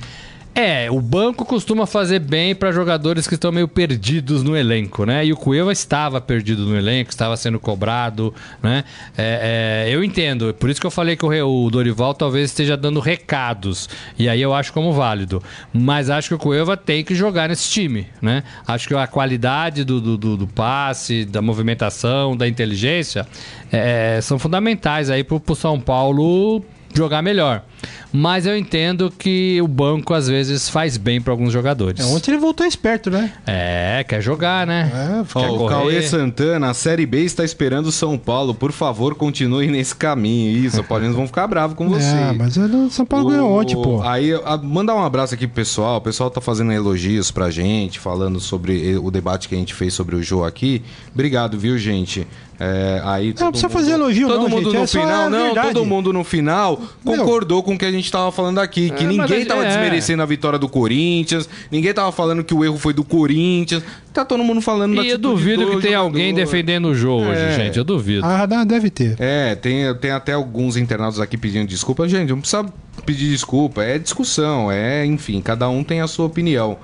[0.61, 5.25] É, o banco costuma fazer bem para jogadores que estão meio perdidos no elenco, né?
[5.25, 8.83] E o Cueva estava perdido no elenco, estava sendo cobrado, né?
[9.17, 12.75] É, é, eu entendo, por isso que eu falei que o, o Dorival talvez esteja
[12.75, 15.41] dando recados, e aí eu acho como válido.
[15.71, 18.43] Mas acho que o Cueva tem que jogar nesse time, né?
[18.67, 23.25] Acho que a qualidade do, do, do- do passe, da movimentação, da inteligência
[23.71, 27.63] é, são fundamentais aí pro, pro São Paulo jogar melhor.
[28.11, 31.99] Mas eu entendo que o banco às vezes faz bem para alguns jogadores.
[31.99, 33.31] É, ontem ele voltou esperto, né?
[33.45, 34.91] É, quer jogar, né?
[34.93, 35.69] É, Quer o correr.
[35.75, 38.53] Cauê Santana, a Série B está esperando o São Paulo.
[38.55, 40.57] Por favor, continue nesse caminho.
[40.65, 42.05] Isso, os paulinos vão ficar bravos com você.
[42.07, 44.01] É, mas o São Paulo ganhou ontem, pô.
[44.01, 45.97] Aí, a- mandar um abraço aqui pro pessoal.
[45.97, 49.93] O pessoal tá fazendo elogios pra gente, falando sobre o debate que a gente fez
[49.93, 50.81] sobre o jogo aqui.
[51.13, 52.25] Obrigado, viu, gente?
[52.61, 55.29] É, aí Não todo precisa mundo- fazer elogio, Todo não, mundo gente, no é final,
[55.29, 55.67] não, verdade.
[55.73, 59.03] todo mundo no final Meu, concordou com o que a gente tava falando aqui, que
[59.03, 59.67] É, ninguém tava é.
[59.67, 63.83] desmerecendo a vitória do Corinthians, ninguém tava falando que o erro foi do Corinthians.
[64.13, 67.25] Tá todo mundo falando da E eu duvido do que tenha alguém defendendo o jogo
[67.25, 67.29] É.
[67.47, 67.77] hoje, gente.
[67.77, 68.25] Eu duvido.
[68.25, 69.15] Ah, deve ter.
[69.19, 72.07] É, tem, tem até alguns internautas aqui pedindo desculpa.
[72.07, 72.65] Gente, não precisa
[73.05, 76.77] pedir desculpa, é discussão, é, enfim, cada um tem a sua opinião.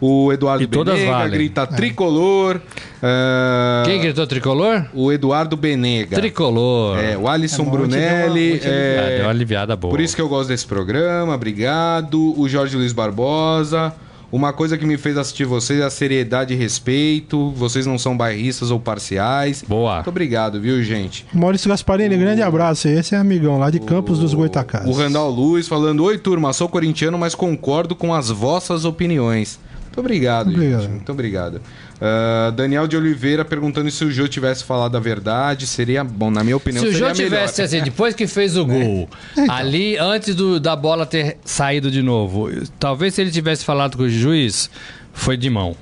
[0.00, 1.30] O Eduardo E todas Benega valem.
[1.30, 2.60] grita tricolor.
[3.02, 4.86] ah, Quem gritou tricolor?
[4.94, 6.16] O Eduardo Benega.
[6.16, 6.98] Tricolor.
[6.98, 8.58] É, o Alisson É bom, Brunelli.
[8.58, 9.90] deu uma- deu- Ah, é, deu uma aliviada boa.
[9.90, 12.34] por isso que eu gosto desse programa, obrigado.
[12.40, 13.92] O Jorge Luiz Barbosa.
[14.32, 17.50] Uma coisa que me fez assistir vocês é a seriedade e respeito.
[17.50, 19.64] Vocês não são bairristas ou parciais.
[19.66, 19.96] Boa.
[19.96, 21.26] Muito obrigado, viu, gente?
[21.34, 22.86] Maurício Gasparini, grande abraço.
[22.86, 24.88] Esse é amigão lá de Campos dos Goitacazes.
[24.88, 29.58] O Randall Luiz falando: Oi, turma, sou corintiano, mas concordo com as vossas opiniões.
[29.90, 30.80] Muito obrigado, Obrigado.
[30.82, 30.90] gente.
[30.92, 31.60] Muito obrigado.
[32.00, 35.66] Ah, Daniel de Oliveira perguntando se o Jô tivesse falado a verdade.
[35.66, 37.66] Seria bom, na minha opinião, Se o seria Jô tivesse, melhor.
[37.66, 39.52] assim, depois que fez o gol, Então.
[39.54, 42.48] ali, antes do- da bola ter saído de novo,
[42.78, 44.70] talvez se ele tivesse falado com o juiz,
[45.12, 45.74] foi de mão.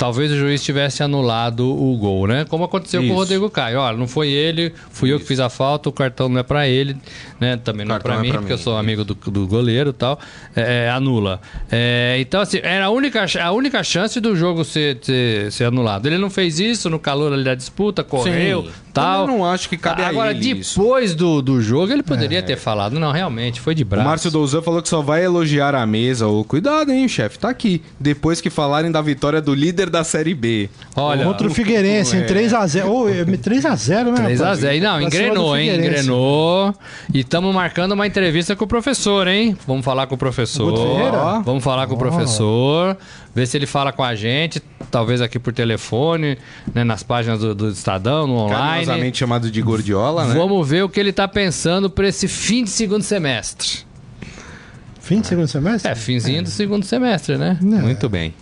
[0.00, 2.46] Talvez o juiz tivesse anulado o gol, né?
[2.48, 3.14] Como aconteceu com Isso.
[3.14, 3.80] o Rodrigo Caio.
[3.80, 6.66] Olha, não foi ele, fui eu que fiz a falta, o cartão não é pra
[6.66, 6.96] ele,
[7.38, 7.58] né?
[7.58, 8.62] Também não é pra é mim, pra porque eu mim.
[8.62, 10.18] sou amigo do, do goleiro e tal.
[10.56, 11.38] É, anula.
[11.70, 16.06] É, então, assim, era a única, a única chance do jogo ser, ser, ser anulado.
[16.06, 18.70] Ele não fez isso no calor ali da disputa, correu, Sim.
[18.92, 19.24] Tal.
[19.26, 20.78] Também não acho que cabe a Agora, ele isso.
[20.78, 22.98] depois do, do jogo, ele poderia ter falado.
[22.98, 24.08] Não, realmente, foi de O braço.
[24.08, 26.26] Márcio Douzan falou que só vai elogiar a mesa.
[26.26, 27.38] Ô, cuidado, hein, chefe.
[27.38, 27.82] Tá aqui.
[27.98, 30.68] Depois que falarem da vitória do líder da Série B.
[30.96, 32.26] Olha, Contra o Figueirense, em É.
[32.26, 32.86] 3x0.
[32.86, 33.36] Ô, 3x0, né?
[33.36, 33.64] 3
[34.40, 34.60] a rapaz?
[34.60, 35.74] 0 E Não, Pra cima engrenou, hein?
[35.74, 36.74] Engrenou.
[37.12, 39.56] E estamos marcando uma entrevista com o professor, hein?
[39.66, 41.42] Vamos falar com o professor.
[41.44, 41.98] Vamos falar com o Ó.
[41.98, 42.96] professor.
[43.34, 44.60] Ver se ele fala com a gente.
[44.90, 46.36] Talvez aqui por telefone,
[46.74, 48.56] né, nas páginas do, do Estadão, no online.
[48.56, 50.34] Carinhosamente chamado de Gordiola, né?
[50.34, 53.88] Vamos ver o que ele tá pensando para esse fim de segundo semestre.
[55.00, 55.90] Fim de segundo semestre?
[55.90, 57.58] É, finzinho do segundo semestre, né?
[57.60, 57.78] Não.
[57.78, 58.34] Muito bem.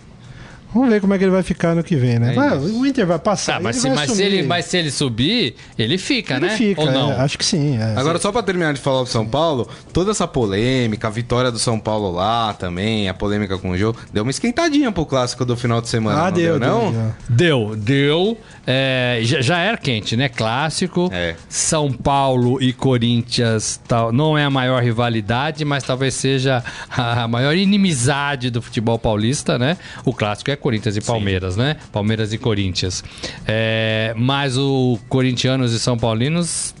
[0.73, 2.31] Vamos ver como é que ele vai ficar no que vem, né?
[2.31, 3.57] É Vai, o Inter vai passar.
[3.57, 6.45] Ah, mas, ele se, vai mas, se ele, mas se ele subir, ele fica, Ele
[6.47, 6.55] né?
[6.57, 7.11] fica, Ou não?
[7.11, 7.77] é, acho que sim.
[7.77, 7.95] é.
[7.97, 11.57] Agora, só pra terminar de falar do São Paulo, toda essa polêmica, a vitória do
[11.59, 15.57] São Paulo lá também, a polêmica com o jogo, deu uma esquentadinha pro clássico do
[15.57, 16.21] final de semana.
[16.21, 16.91] ah, não deu, deu, não?
[16.91, 17.77] deu, Deu, deu.
[17.77, 18.37] deu.
[18.67, 20.29] É, já, já era quente, né?
[20.29, 21.09] Clássico.
[21.11, 21.35] É.
[21.49, 27.55] São Paulo e Corinthians tal, não é a maior rivalidade, mas talvez seja a maior
[27.55, 29.77] inimizade do futebol paulista, né?
[30.05, 31.77] O clássico é Corinthians e Palmeiras, né?
[31.91, 33.03] Palmeiras e Corinthians.
[33.47, 36.73] É, mas o corintianos e São Paulinos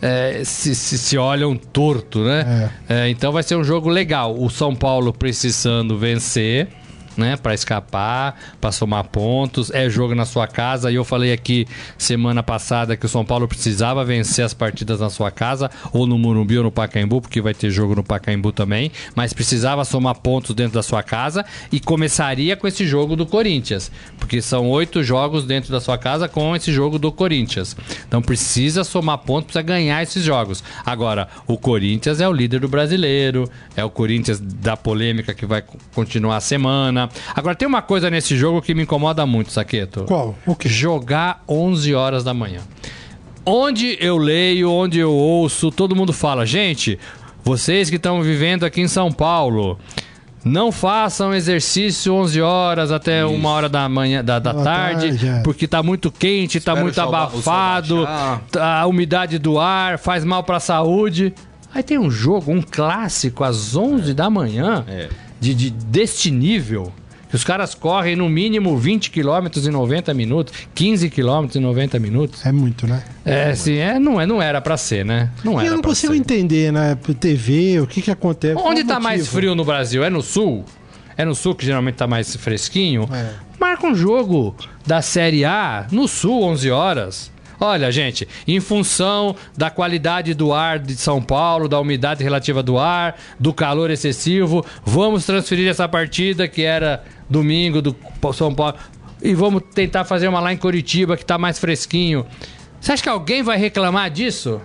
[0.00, 2.70] é, se, se, se olham torto, né?
[2.88, 4.36] É, então vai ser um jogo legal.
[4.38, 6.68] O São Paulo precisando vencer
[7.16, 9.70] né, para escapar, para somar pontos.
[9.70, 10.90] É jogo na sua casa.
[10.90, 11.66] E eu falei aqui
[11.98, 16.18] semana passada que o São Paulo precisava vencer as partidas na sua casa, ou no
[16.18, 18.90] Morumbi ou no Pacaembu, porque vai ter jogo no Pacaembu também.
[19.14, 23.90] Mas precisava somar pontos dentro da sua casa e começaria com esse jogo do Corinthians,
[24.18, 27.76] porque são oito jogos dentro da sua casa com esse jogo do Corinthians.
[28.06, 30.62] Então precisa somar pontos, precisa ganhar esses jogos.
[30.84, 35.62] Agora, o Corinthians é o líder do brasileiro, é o Corinthians da polêmica que vai
[35.62, 37.05] co- continuar a semana.
[37.34, 40.04] Agora, tem uma coisa nesse jogo que me incomoda muito, Saqueto.
[40.04, 40.34] Qual?
[40.46, 40.68] O quê?
[40.68, 42.60] Jogar 11 horas da manhã.
[43.44, 46.98] Onde eu leio, onde eu ouço, todo mundo fala, gente,
[47.44, 49.78] vocês que estão vivendo aqui em São Paulo,
[50.44, 55.42] não façam exercício 11 horas até uma hora da manhã, da, da tarde, tarde, é.
[55.42, 58.04] porque tá muito quente, tá Espera muito abafado,
[58.50, 61.32] tá- a umidade do ar faz mal pra saúde.
[61.74, 65.08] Aí tem um jogo, um clássico às 11 da manhã, É.
[65.40, 66.92] de, de- deste nível,
[67.28, 71.98] que os caras correm no mínimo 20 km em 90 minutos, 15 km em 90
[71.98, 72.46] minutos.
[72.46, 73.02] É muito, né?
[73.24, 75.30] É, assim, é, não, é, não era pra ser, né?
[75.44, 76.18] Não E era eu não consigo ser.
[76.18, 76.96] entender, né?
[77.18, 78.60] TV, o que que acontece.
[78.60, 79.36] Onde tá mais motivo?
[79.36, 80.04] frio no Brasil?
[80.04, 80.64] É no sul?
[81.16, 83.08] É no sul que geralmente tá mais fresquinho?
[83.12, 83.30] É.
[83.58, 84.54] Marca um jogo
[84.86, 87.32] da Série A no sul, 11 horas.
[87.58, 92.78] Olha, gente, em função da qualidade do ar de São Paulo, da umidade relativa do
[92.78, 97.96] ar, do calor excessivo, vamos transferir essa partida que era domingo do
[98.34, 98.76] São Paulo
[99.22, 102.26] e vamos tentar fazer uma lá em Curitiba que tá mais fresquinho.
[102.80, 104.60] Você acha que alguém vai reclamar disso?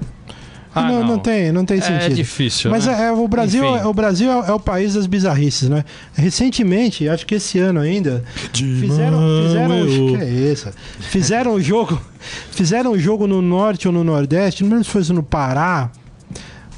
[0.73, 1.19] Ah, não, não.
[1.19, 2.15] tem, não tem É sentido.
[2.15, 3.07] difícil, Mas né?
[3.07, 3.83] é, o Brasil, Enfim.
[3.83, 5.83] é, o Brasil é, é o país das bizarrices, né?
[6.13, 10.17] Recentemente, acho que esse ano ainda, fizeram, fizeram eu.
[10.17, 10.69] que é isso?
[10.99, 12.01] Fizeram o jogo,
[12.51, 15.91] fizeram o jogo no norte ou no nordeste, não lembro se foi no Pará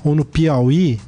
[0.04, 1.00] ou no Piauí.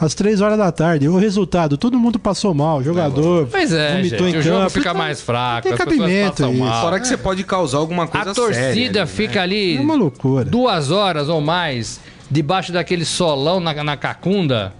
[0.00, 1.06] Às três horas da tarde.
[1.10, 2.78] O resultado, todo mundo passou mal.
[2.78, 4.70] O jogador Pois é, vomitou gente, em o jogo campo.
[4.70, 6.58] fica Não- mais fraco, Não as tem cabimento passam isso.
[6.64, 6.80] mal.
[6.80, 9.04] Fora que você pode causar alguma coisa A torcida séria ali, né?
[9.04, 10.46] fica ali É uma loucura.
[10.46, 12.00] duas horas ou mais
[12.30, 14.72] debaixo daquele solão na, na cacunda.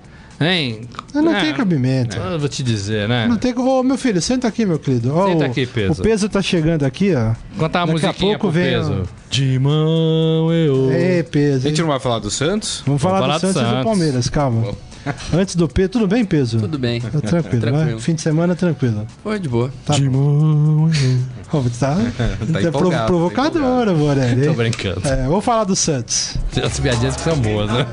[0.42, 0.80] Hein?
[1.14, 2.16] Eu não É, tem cabimento.
[2.16, 3.26] Eu vou te dizer, né?
[3.28, 3.52] Não tem...
[3.54, 5.14] Ô, meu filho, senta aqui, meu querido.
[5.14, 6.00] Ó, Senta aqui, Peso.
[6.00, 7.34] O peso tá chegando aqui, ó.
[7.58, 9.02] Contar uma Daqui a pouco pro vem peso.
[9.02, 10.90] a- De mão eu...
[10.92, 11.66] Ei, peso.
[11.66, 12.82] A gente não vai falar do Santos?
[12.86, 13.84] Vamos falar, falar do do Santos e do Santos.
[13.84, 14.72] Palmeiras, calma.
[15.32, 16.58] Antes do peso, tudo bem, peso?
[16.60, 17.00] Tudo bem.
[17.00, 17.72] Tá tranquilo, né?
[17.72, 18.00] Tranquilo.
[18.00, 19.06] Fim de semana tranquilo.
[19.22, 19.70] Foi de boa.
[19.86, 21.18] Tá De mão eu...
[21.52, 21.96] Ó, tá,
[22.52, 24.46] tá empolgado, provo- tá provocadora, Morelli.
[24.46, 25.00] Tô brincando.
[25.04, 26.36] É, vamos falar do Santos.
[26.62, 27.86] As piadinhas que são boas, né?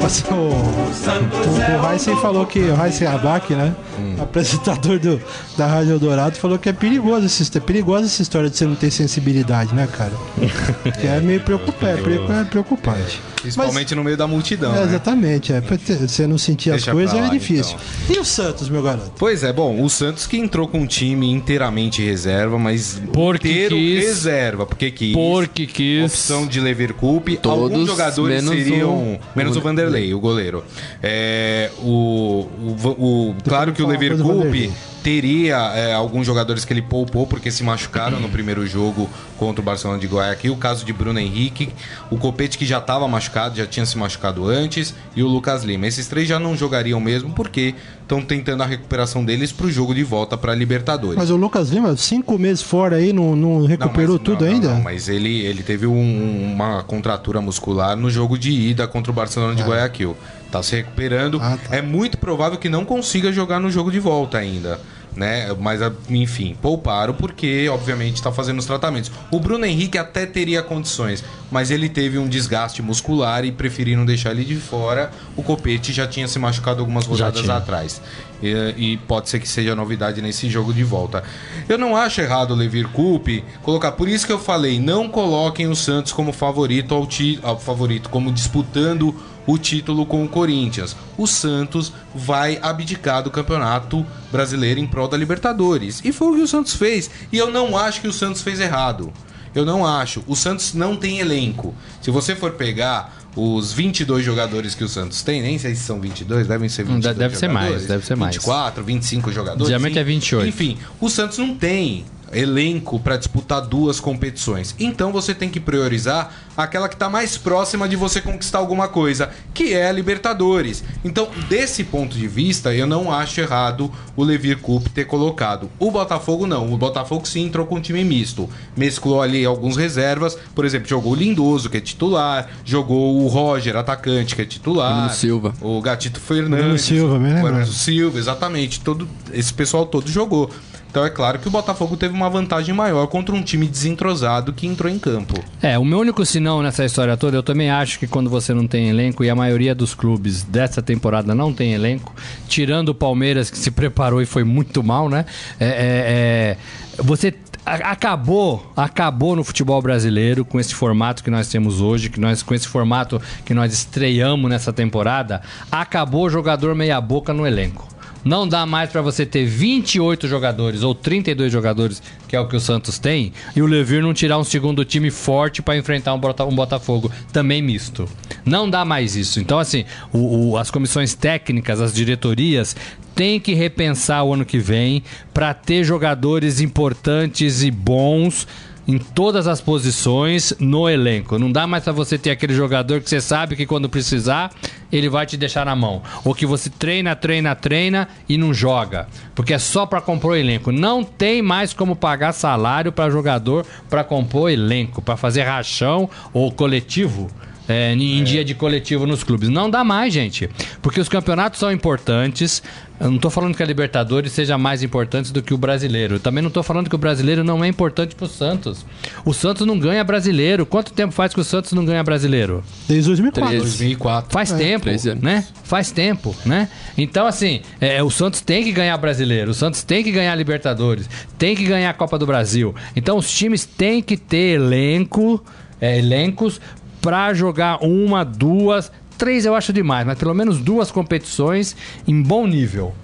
[0.00, 3.74] Mas O, o, o Heisen falou que o Heisen Abac, né?
[4.20, 5.20] Apresentador do,
[5.56, 8.74] da Rádio Eldorado, falou que é perigoso esse, é perigosa essa história de você não
[8.74, 10.12] ter sensibilidade, né, cara?
[11.00, 13.20] que é meio preocupante, é, preocu- é preocupante.
[13.42, 14.97] Principalmente no meio da multidão, É, né?
[14.98, 15.60] Exatamente, é.
[15.60, 17.76] Você não sentir Deixa as coisas pra lá, é difícil.
[18.10, 19.12] E o Santos, meu garoto?
[19.18, 23.76] Pois é, bom, o Santos que entrou com um time inteiramente reserva, mas Porque inteiro
[23.76, 24.04] quis.
[24.04, 25.12] reserva, porque quis.
[25.14, 26.04] Porque quis...
[26.12, 26.98] Opção de Leverkusen.
[27.40, 28.90] Todos, Alguns jogadores menos seriam.
[29.14, 30.64] o- menos o o Vanderlei, o goleiro.
[31.02, 34.72] É, o, o, o- claro que o Leverkusen
[35.02, 39.64] teria é, alguns jogadores que ele poupou porque se machucaram no primeiro jogo contra o
[39.64, 40.52] Barcelona de Guayaquil.
[40.52, 41.70] O caso de Bruno Henrique,
[42.10, 44.77] o Copete que já estava machucado, já tinha se machucado antes,
[45.16, 45.86] e o Lucas Lima.
[45.86, 49.94] Esses três já não jogariam mesmo porque estão tentando a recuperação deles para o jogo
[49.94, 51.16] de volta para a Libertadores.
[51.16, 54.46] Mas o Lucas Lima, cinco meses fora aí, não, não Não, recuperou mas- tudo não,
[54.48, 54.74] não, ainda?
[54.74, 59.14] Não, mas ele, ele teve um- uma contratura muscular no jogo de ida contra o
[59.14, 60.16] Barcelona de Guayaquil.
[60.50, 61.38] Tá se recuperando.
[61.42, 61.76] Ah, tá.
[61.76, 64.80] É muito provável que não consiga jogar no jogo de volta ainda.
[65.18, 65.52] Né?
[65.58, 69.10] Mas, a- enfim, pouparam porque, obviamente, está fazendo os tratamentos.
[69.32, 74.30] O Bruno Henrique até teria condições, mas ele teve um desgaste muscular e preferiram deixar
[74.30, 75.10] ele de fora.
[75.36, 78.00] O Copete já tinha se machucado algumas rodadas atrás.
[78.40, 81.24] E, e pode ser que seja novidade nesse jogo de volta.
[81.68, 83.90] Eu não acho errado o Levir Coupe colocar.
[83.90, 88.08] Por isso que eu falei, não coloquem o Santos como favorito ao, ti, ao favorito,
[88.08, 89.12] como disputando
[89.48, 90.94] o título com o Corinthians.
[91.16, 96.02] O Santos vai abdicar do campeonato brasileiro em prol da Libertadores.
[96.04, 97.10] E foi o que o Santos fez.
[97.32, 99.10] E eu não acho que o Santos fez errado.
[99.54, 100.22] Eu não acho.
[100.26, 101.74] O Santos não tem elenco.
[102.02, 105.98] Se você for pegar os 22 jogadores que o Santos tem, nem sei se são
[105.98, 108.36] 22, devem ser 22 Hum, deve ser mais, jogadores, deve ser mais.
[108.36, 109.68] 24, 25 jogadores.
[109.68, 110.46] Geralmente é 28.
[110.46, 114.74] Enfim, o Santos não tem elenco para disputar duas competições.
[114.78, 119.30] Então você tem que priorizar aquela que está mais próxima de você conquistar alguma coisa,
[119.54, 120.82] que é a Libertadores.
[121.04, 125.70] Então, desse ponto de vista, eu não acho errado o Levir Coupe ter colocado.
[125.78, 126.72] O Botafogo não.
[126.72, 128.48] O Botafogo sim entrou com um time misto.
[128.76, 130.36] Mesclou ali alguns reservas.
[130.54, 132.48] Por exemplo, jogou o Lindoso, que é titular.
[132.64, 134.94] Jogou o Roger, atacante, que é titular.
[134.94, 135.54] Bruno Silva.
[135.60, 136.64] O Gatito Fernandes.
[136.64, 137.54] Bruno Silva, bem o lembrado.
[137.54, 138.80] Bruno Silva, exatamente.
[138.80, 140.50] Todo, esse pessoal todo jogou.
[140.98, 144.66] Então é claro que o Botafogo teve uma vantagem maior contra um time desentrosado que
[144.66, 145.40] entrou em campo.
[145.62, 148.66] É, o meu único sinão nessa história toda, eu também acho que quando você não
[148.66, 152.12] tem elenco, e a maioria dos clubes dessa temporada não tem elenco,
[152.48, 155.24] tirando o Palmeiras, que se preparou e foi muito mal, né?
[155.60, 156.56] É, é, é,
[157.00, 157.32] você
[157.64, 162.56] acabou, acabou no futebol brasileiro com esse formato que nós temos hoje, que nós com
[162.56, 167.86] esse formato que nós estreamos nessa temporada, acabou o jogador meia boca no elenco.
[168.24, 172.56] Não dá mais pra você ter 28 jogadores ou 32 jogadores, que é o que
[172.56, 176.18] o Santos tem, e o Levir não tirar um segundo time forte pra enfrentar um,
[176.18, 178.08] Bota- um Botafogo também misto.
[178.44, 179.40] Não dá mais isso.
[179.40, 182.76] Então, assim, o- o- as comissões técnicas, as diretorias,
[183.14, 185.02] têm que repensar o ano que vem
[185.32, 188.46] pra ter jogadores importantes e bons
[188.88, 191.38] em todas as posições no elenco.
[191.38, 194.50] Não dá mais pra você ter aquele jogador que você sabe que quando precisar,
[194.90, 196.02] ele vai te deixar na mão.
[196.24, 199.06] Ou que você treina, treina, treina e não joga.
[199.34, 200.72] Porque é só pra compor o elenco.
[200.72, 206.50] Não tem mais como pagar salário pra jogador pra compor elenco, pra fazer rachão ou
[206.50, 207.28] coletivo.
[207.68, 209.48] É, em dia de coletivo nos clubes.
[209.48, 210.48] Não dá mais, gente.
[210.80, 212.62] Porque os campeonatos são importantes.
[212.98, 216.16] Eu não tô falando que a Libertadores seja mais importante do que o brasileiro.
[216.16, 218.84] Eu também não tô falando que o brasileiro não é importante pro Santos.
[219.24, 220.66] O Santos não ganha brasileiro.
[220.66, 222.64] Quanto tempo faz que o Santos não ganha brasileiro?
[222.88, 223.50] Desde 2004.
[223.50, 223.64] 13.
[223.64, 224.32] 2004.
[224.32, 225.22] Faz tempo, 13 anos.
[225.22, 225.44] né?
[225.62, 226.68] Faz tempo, né?
[226.96, 231.08] Então, assim, é, o Santos tem que ganhar brasileiro, o Santos tem que ganhar Libertadores,
[231.38, 232.74] tem que ganhar a Copa do Brasil.
[232.96, 235.44] Então, os times têm que ter elenco,
[235.80, 236.60] é, elencos
[237.08, 241.74] pra jogar uma, duas, três eu acho demais, mas pelo menos duas competições
[242.06, 242.94] em bom nível.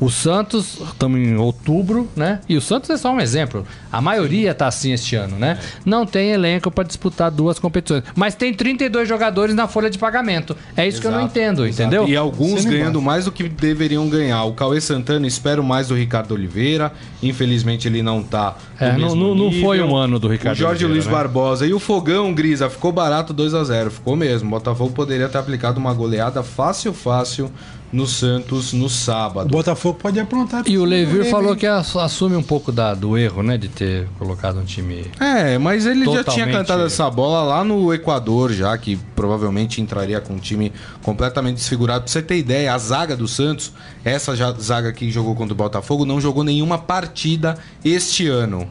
[0.00, 2.40] O Santos, estamos em outubro, né?
[2.48, 3.66] E o Santos é só um exemplo.
[3.92, 5.58] A maioria tá assim este ano, né?
[5.84, 8.02] Não tem elenco para disputar duas competições.
[8.16, 10.56] Mas tem 32 jogadores na folha de pagamento.
[10.74, 11.82] É isso que eu não Exato, entendo, exato.
[11.82, 12.08] entendeu?
[12.08, 14.42] E alguns ganhando mais do que deveriam ganhar.
[14.44, 16.90] O Cauê Santana espero mais do Ricardo Oliveira.
[17.22, 18.56] Infelizmente ele não tá.
[18.80, 21.12] no É, não- mesmo não- foi um ano do Ricardo O Jorge Oliveira, Luiz né?
[21.12, 24.48] Barbosa e o Fogão Grisa ficou barato 2 a 0 Ficou mesmo.
[24.48, 27.50] O Botafogo poderia ter aplicado uma goleada fácil, fácil
[27.92, 29.48] no Santos no O sábado.
[29.50, 30.62] Botafogo pode aprontar.
[30.66, 33.58] E o Levir falou que ass- assume um pouco da- do erro, né?
[33.58, 35.06] De ter colocado um time.
[35.18, 39.80] É, mas ele já tinha Totalmente- cantado essa bola lá no Equador, já que provavelmente
[39.80, 40.72] entraria com um time
[41.02, 42.04] completamente desfigurado.
[42.04, 43.72] Pra você ter ideia, a zaga do Santos,
[44.04, 48.68] essa já- zaga que jogou contra o Botafogo, não jogou nenhuma partida este ano.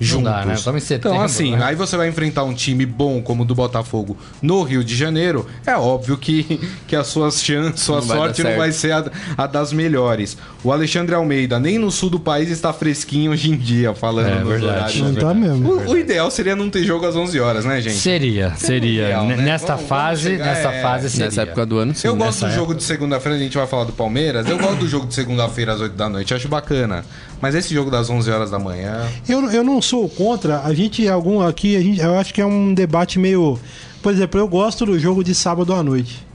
[0.00, 0.24] Juntos.
[0.32, 0.56] dá, né?
[0.56, 1.64] Setembro, então, assim, né?
[1.64, 5.46] aí você vai enfrentar um time bom como o do Botafogo no Rio de Janeiro,
[5.66, 9.46] é óbvio que, que a sua chance, sua Não sorte não vai ser a, a
[9.46, 10.36] das melhores.
[10.62, 14.38] O Alexandre Almeida, nem no sul do país está fresquinho hoje em dia, falando É
[14.40, 14.74] nos verdade.
[14.76, 15.00] horários.
[15.00, 15.68] Não tá mesmo.
[15.72, 17.96] O, o ideal seria não ter jogo às 11 horas, né, gente?
[17.96, 19.04] Seria, seria.
[19.06, 19.36] ideal, né?
[19.36, 21.26] Nesta Vamos- vamos fase, chegar- nessa é, fase seria.
[21.26, 22.06] Nessa época do ano, sim.
[22.06, 22.24] eu né?
[22.24, 24.46] gosto do jogo de segunda-feira, a gente vai falar do Palmeiras.
[24.48, 27.04] Eu gosto do jogo de segunda-feira às 8 da noite, acho bacana.
[27.40, 29.06] Mas esse jogo das 11 horas da manhã.
[29.28, 30.60] Eu, eu não sou contra.
[30.62, 33.58] A gente, algum aqui, a gente, eu acho que é um debate meio.
[34.02, 36.26] Por exemplo, eu gosto do jogo de sábado à noite.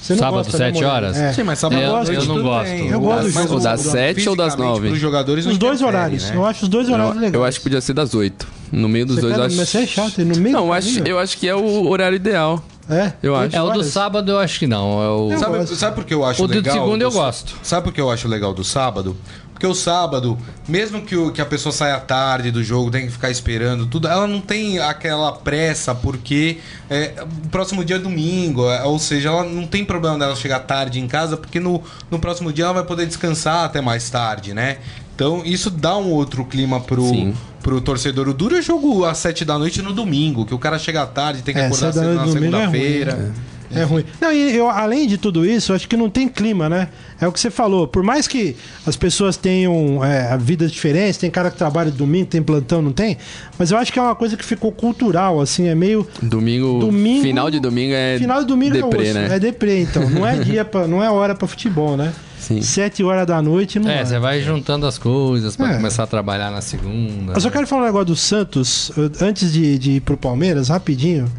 [0.00, 0.92] Você não Sábado, gosta, né, sete Moreno?
[0.94, 1.16] horas?
[1.18, 1.32] É.
[1.34, 2.64] Sim, mas sábado É, à eu não gosto.
[2.70, 2.88] bem.
[2.88, 4.88] Eu gosto do Mas jogo O das do- 7 ou das fisicamente, 9?
[4.88, 6.30] Pros jogadores Os dois interfere, horários.
[6.30, 6.36] né?
[6.36, 7.34] Eu acho os dois horários Eu, legais.
[7.34, 8.48] eu acho que podia ser das 8.
[8.72, 9.56] No meio dos Você dois, quer- eu acho.
[9.56, 11.86] Mas você é chato, no meio Não, do eu acho, eu acho que é o
[11.88, 12.62] horário ideal.
[12.90, 13.12] É?
[13.22, 13.54] eu acho.
[13.54, 15.02] É o do sábado, eu acho que não.
[15.02, 15.32] É o...
[15.32, 15.76] Eu Sabe, gosto.
[15.76, 16.74] sabe por que eu acho O do legal?
[16.74, 17.54] segundo eu do- gosto.
[17.62, 19.14] Sabe por que eu acho legal do sábado?
[19.58, 20.38] Porque o sábado,
[20.68, 24.06] mesmo que, o- que a pessoa saia tarde do jogo, tem que ficar esperando tudo,
[24.06, 27.12] ela não tem aquela pressa, porque é,
[27.44, 31.00] o próximo dia é domingo, é, ou seja, ela não tem problema dela chegar tarde
[31.00, 34.76] em casa, porque no, no próximo dia ela vai poder descansar até mais tarde, né?
[35.16, 37.34] Então isso dá um outro clima pro, Sim.
[37.60, 38.28] pro torcedor.
[38.28, 41.42] O duro é jogo às sete da noite no domingo, que o cara chega tarde,
[41.42, 43.34] tem que É, acordar cedo na é segunda-feira.
[43.74, 44.04] É ruim.
[44.20, 46.88] Não, e eu, além de tudo isso, eu acho que não tem clima, né?
[47.20, 47.86] É o que você falou.
[47.86, 48.56] Por mais que
[48.86, 53.18] as pessoas tenham é, vidas diferentes, tem cara que trabalha domingo, tem plantão, não tem.
[53.58, 56.06] Mas eu acho que é uma coisa que ficou cultural, assim, é meio.
[56.22, 58.16] Domingo, Domingo- Final de domingo é.
[58.18, 59.14] Final de domingo deprê, é osso.
[59.20, 59.28] né?
[59.34, 60.08] É deprê, então.
[60.08, 62.12] Não é dia pra, não é hora pra futebol, né?
[62.38, 62.62] Sim.
[62.62, 64.04] Sete horas da noite não É, é.
[64.04, 65.76] você vai juntando as coisas pra É.
[65.76, 67.34] começar a trabalhar na segunda.
[67.34, 68.90] Eu só quero falar um negócio do Santos,
[69.20, 71.30] antes de, de ir pro Palmeiras, rapidinho.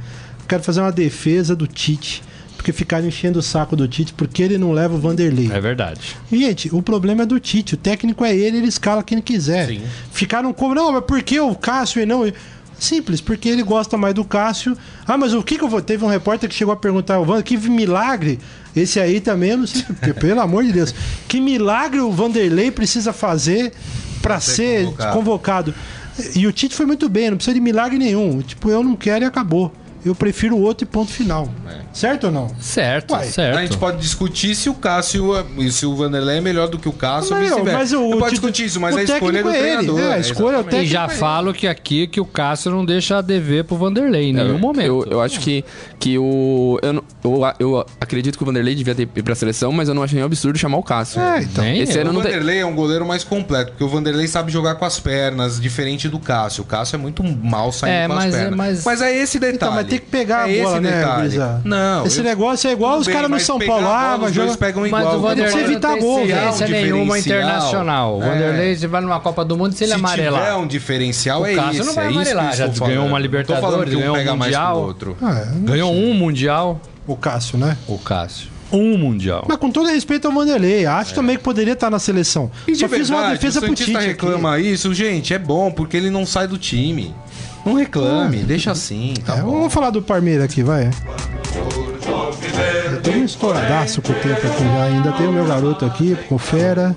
[0.50, 2.24] Quero fazer uma defesa do Tite.
[2.58, 5.50] Porque ficaram enchendo o saco do Tite porque ele não leva o Vanderlei.
[5.50, 6.18] É verdade.
[6.30, 7.76] Gente, o problema é do Tite.
[7.76, 9.68] O técnico é ele, ele escala quem quiser.
[9.68, 9.82] Sim.
[10.12, 12.30] Ficaram como, não, mas por que o Cássio e não.
[12.78, 14.76] Simples, porque ele gosta mais do Cássio.
[15.06, 15.82] Ah, mas o que que eu vou.
[15.82, 18.40] Teve um repórter que chegou a perguntar ao Vanderlei, que milagre.
[18.76, 20.94] Esse aí também, eu não sei, porque, pelo amor de Deus.
[21.28, 23.72] Que milagre o Vanderlei precisa fazer
[24.22, 25.14] pra ser convocado.
[25.14, 25.76] convocado.
[26.36, 28.42] E o Tite foi muito bem, não precisa de milagre nenhum.
[28.42, 29.74] Tipo, eu não quero e acabou.
[30.06, 31.50] Eu prefiro o outro e ponto final.
[31.94, 32.48] Certo ou não?
[32.60, 33.58] Certo, Uai, certo.
[33.58, 36.88] A gente pode discutir se o Cássio e se o Vanderlei é melhor do que
[36.88, 37.78] o Cássio ou Não, vice-versa.
[37.78, 40.00] mas o- Eu o pode discutir isso, mas a escolha é do é treinador.
[40.00, 43.18] É, a escolha é o E já falo que aqui que o Cássio não deixa
[43.18, 44.86] a dever pro Vanderlei em nenhum momento.
[44.86, 45.66] Eu, eu acho que,
[46.00, 46.80] que o.
[46.82, 50.04] Eu, eu, eu acredito que o Vanderlei devia ter ir pra seleção, mas eu não
[50.04, 51.20] achei nenhum absurdo chamar o Cássio.
[51.22, 51.64] É, então.
[51.64, 52.24] Nem Esse ano O tem.
[52.24, 56.08] Vanderlei é um goleiro mais completo, porque o Vanderlei sabe jogar com as pernas, diferente
[56.08, 56.64] do Cássio.
[56.64, 58.84] O Cássio é muito mal saindo É, com mas as é- pernas.
[58.86, 59.56] mas- é esse detalhe.
[59.56, 61.16] Então, mas tem que pegar é a bola, esse né.
[61.20, 61.62] Grisa?
[61.66, 62.06] Não.
[62.06, 63.88] Esse eu- negócio é igual tudo os bem, caras no mas São Paulo.
[63.88, 65.04] a Ah, bola, mas os dois joga- pegam Mas igual.
[65.04, 66.82] o Ele Vanderlei precisa não evitar tem gol, ciência velho.
[66.96, 67.40] nenhuma Diferencial.
[67.50, 68.18] internacional.
[68.20, 68.30] O É.
[68.30, 70.42] Vanderlei, você vai numa Copa do Mundo, se ele Se amarelar.
[70.42, 71.86] tiver um diferencial, O é Cássio isso.
[71.86, 74.96] não vai é amarelar, já ganhou uma Libertadores, ganhou um o Mundial.
[75.22, 75.48] Ah, é.
[75.62, 77.78] Ganhou um Mundial, O Cássio, né?
[77.88, 78.48] o Cássio.
[78.72, 79.46] Um Mundial.
[79.48, 82.52] Mas com todo respeito ao Vanderlei, acho também que poderia estar na seleção.
[82.68, 82.72] É.
[82.72, 83.80] E de Só fiz uma defesa o pro Tite.
[83.94, 84.08] Santista aqui.
[84.10, 87.16] reclama isso, gente, é bom, porque ele não sai do time.
[87.66, 90.90] Não reclame, deixa assim, tá É, vamos falar do Parmeira aqui, vai.
[92.92, 94.84] Eu tô um estouradaço com o tempo aqui já.
[94.84, 96.96] Ainda tem o meu garoto aqui, com o Fera.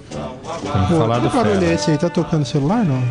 [0.64, 1.98] Vamos Pô, falar do barulho é esse aí?
[1.98, 3.02] Tá tocando celular, não?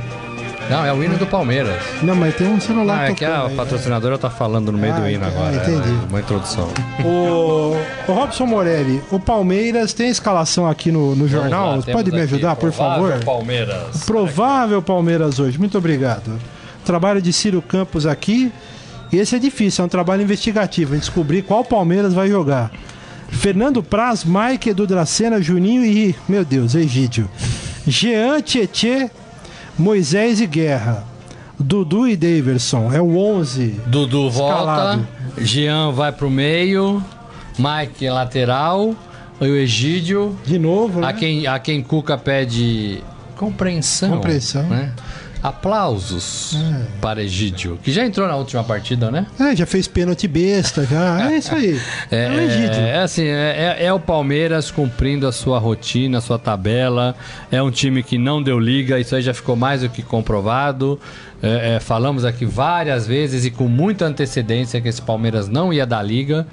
[0.69, 1.75] Não, é o hino do Palmeiras.
[2.01, 3.55] Não, mas tem um celular Ah, é que a aí.
[3.55, 5.55] patrocinadora tá falando no meio Ah, do hino ah, agora.
[5.55, 5.89] entendi.
[5.89, 6.67] é, uma introdução.
[7.03, 7.75] O,
[8.09, 11.75] o Robson Morelli, o Palmeiras tem escalação aqui no, no jornal?
[11.77, 13.19] Lá, Pode me ajudar, por favor?
[13.25, 14.05] Palmeiras.
[14.05, 15.59] Provável Palmeiras hoje.
[15.59, 16.39] Muito obrigado.
[16.86, 18.51] Trabalho de Ciro Campos aqui.
[19.11, 22.71] E esse é difícil, é um trabalho investigativo, em descobrir qual Palmeiras vai jogar.
[23.29, 27.29] Fernando Praz, Mike, Edu Dracena, Juninho e, meu Deus, Egídio.
[27.88, 29.09] Jean, Tietê,
[29.77, 31.05] Moisés e Guerra.
[31.59, 32.91] Dudu e Daverson.
[32.91, 33.82] É o 11.
[33.88, 35.07] Dudu volta, Escalado.
[35.39, 37.03] Jean vai pro meio,
[37.57, 38.95] Mike lateral,
[39.39, 41.07] o Egídio, De novo, né?
[41.07, 43.03] a quem, a quem Cuca pede
[43.36, 44.11] compreensão.
[44.11, 44.67] Compreensão.
[44.67, 44.91] Né?
[45.43, 46.55] Aplausos
[47.01, 49.25] para Egídio, que já entrou na última partida, né?
[49.39, 51.31] É, já fez pênalti besta, já.
[51.31, 51.79] É isso aí.
[52.11, 52.79] É, o Egídio.
[52.81, 57.15] É, assim, é, é- é o Palmeiras cumprindo a sua rotina, a sua tabela.
[57.51, 60.99] É um time que não deu liga, isso aí já ficou mais do que comprovado.
[61.43, 65.85] É, é, falamos aqui várias vezes e com muita antecedência que esse Palmeiras não ia
[65.85, 66.45] dar liga.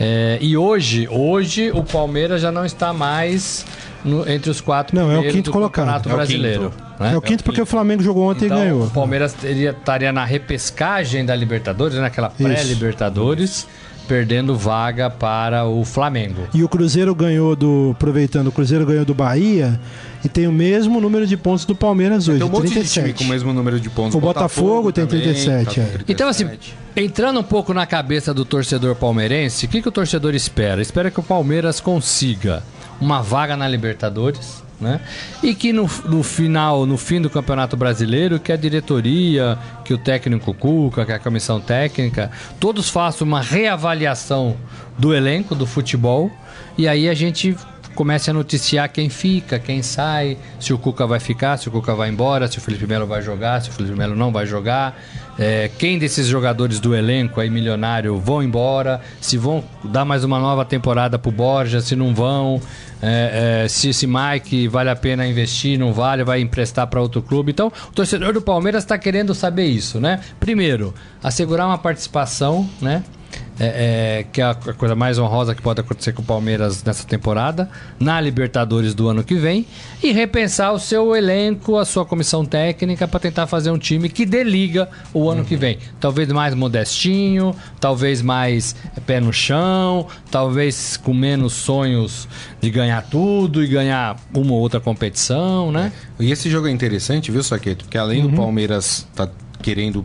[0.00, 3.64] É, e hoje, hoje o Palmeiras já não está mais
[4.04, 5.84] no- entre os quatro Não, é o primeiros quinto do colocado.
[5.84, 6.70] Campeonato É o Brasileiro.
[6.70, 6.82] quinto.
[7.00, 7.12] né?
[7.12, 8.84] É o quinto porque o Flamengo jogou ontem Então, e ganhou.
[8.86, 12.00] o Palmeiras teria, estaria na repescagem da Libertadores, né?
[12.02, 13.66] naquela pré-Libertadores,
[14.06, 16.42] perdendo vaga para o Flamengo.
[16.52, 17.92] E o Cruzeiro ganhou do.
[17.92, 19.78] Aproveitando, o Cruzeiro ganhou do Bahia
[20.24, 23.00] e tem o mesmo número de pontos do Palmeiras hoje, Tem um monte de 37.
[23.00, 24.14] time com o mesmo número de pontos.
[24.14, 25.84] O Botafogo tem também, 37, tá com é.
[25.84, 26.04] 37.
[26.12, 26.48] Então, assim,
[26.96, 30.80] entrando um pouco na cabeça do torcedor palmeirense, o que, que o torcedor espera?
[30.80, 32.62] Espera que o Palmeiras consiga
[33.00, 35.00] uma vaga na Libertadores, né?
[35.42, 39.98] E que no, no final, no fim do Campeonato Brasileiro, que a diretoria, que o
[39.98, 42.30] técnico Cuca, que a comissão técnica,
[42.60, 44.56] todos façam uma reavaliação
[44.98, 46.30] do elenco do futebol
[46.76, 47.56] e aí a gente
[47.94, 51.94] comece a noticiar quem fica, quem sai, se o Cuca vai ficar, se o Cuca
[51.94, 54.98] vai embora, se o Felipe Melo vai jogar, se o Felipe Melo não vai jogar,
[55.38, 60.38] é, quem desses jogadores do elenco aí milionário vão embora, se vão dar mais uma
[60.38, 62.60] nova temporada pro Borja, se não vão,
[63.02, 67.22] é, é, se esse Mike vale a pena investir, não vale, vai emprestar para outro
[67.22, 67.50] clube.
[67.50, 70.20] Então, o torcedor do Palmeiras está querendo saber isso, né?
[70.38, 73.02] Primeiro, assegurar uma participação, né?
[73.64, 77.06] É, é, que é a coisa mais honrosa que pode acontecer com o Palmeiras nessa
[77.06, 79.64] temporada, na Libertadores do ano que vem,
[80.02, 84.26] e repensar o seu elenco, a sua comissão técnica para tentar fazer um time que
[84.26, 85.78] dê liga o ano que vem.
[86.00, 88.74] Talvez mais modestinho, talvez mais
[89.06, 92.26] pé no chão, talvez com menos sonhos
[92.60, 95.92] de ganhar tudo e ganhar uma ou outra competição, né?
[96.18, 97.84] E esse jogo é interessante, viu, Saqueto?
[97.84, 98.30] Porque além Uhum.
[98.30, 99.28] do Palmeiras tá
[99.62, 100.02] querendo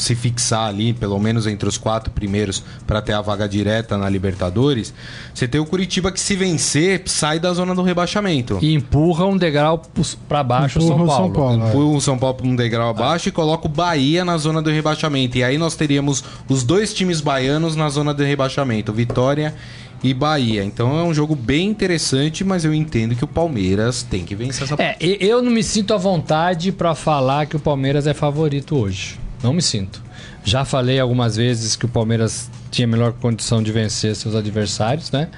[0.00, 4.08] se fixar ali, pelo menos entre os quatro primeiros, para ter a vaga direta na
[4.08, 4.92] Libertadores,
[5.34, 8.58] você tem o Curitiba que, se vencer, sai da zona do rebaixamento.
[8.62, 9.82] E empurra um degrau
[10.28, 11.24] para baixo o São Empurra o Paulo.
[11.26, 11.66] São Paulo.
[11.66, 11.70] é.
[11.72, 15.36] Põe o São Paulo um degrau abaixo e coloca o Bahia na zona do rebaixamento.
[15.38, 19.54] E aí nós teríamos os dois times baianos na zona do rebaixamento, Vitória
[20.02, 20.64] e Bahia.
[20.64, 24.62] Então é um jogo bem interessante, mas eu entendo que o Palmeiras tem que vencer
[24.64, 28.14] essa É, e- eu não me sinto à vontade pra falar que o Palmeiras é
[28.14, 29.19] favorito hoje.
[29.42, 30.02] Não me sinto.
[30.44, 35.28] Já falei algumas vezes que o Palmeiras tinha melhor condição de vencer seus adversários, né?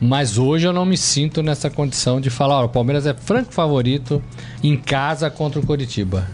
[0.00, 3.52] Mas hoje eu não me sinto nessa condição de falar, ó, o Palmeiras é franco
[3.52, 4.22] favorito
[4.62, 6.26] em casa contra o Coritiba.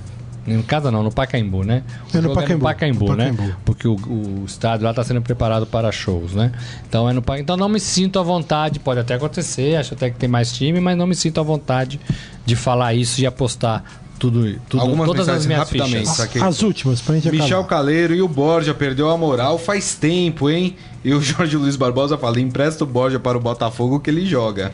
[0.46, 1.82] Em casa não, no Pacaembu, né?
[2.12, 3.30] O É no Pacaembu, Pacaembu, no né?
[3.30, 3.56] Pacaembu.
[3.66, 6.50] Porque o, o estádio lá está sendo preparado para shows, né?
[6.88, 10.08] Então é no Pa- Então não me sinto à vontade, pode até acontecer, acho até
[10.08, 12.00] que tem mais time, mas não me sinto à vontade
[12.46, 13.84] de falar isso e apostar
[14.18, 16.16] tudo, tudo Algumas todas as minhas rapidamente, fichas.
[16.16, 16.42] saquei.
[16.42, 17.68] As últimas, pra gente Michel acabar.
[17.68, 20.76] Caleiro e o Borja perdeu a moral faz tempo, hein?
[21.04, 24.72] E o Jorge Luiz Barbosa fala: empresta o Borja para o Botafogo que ele joga.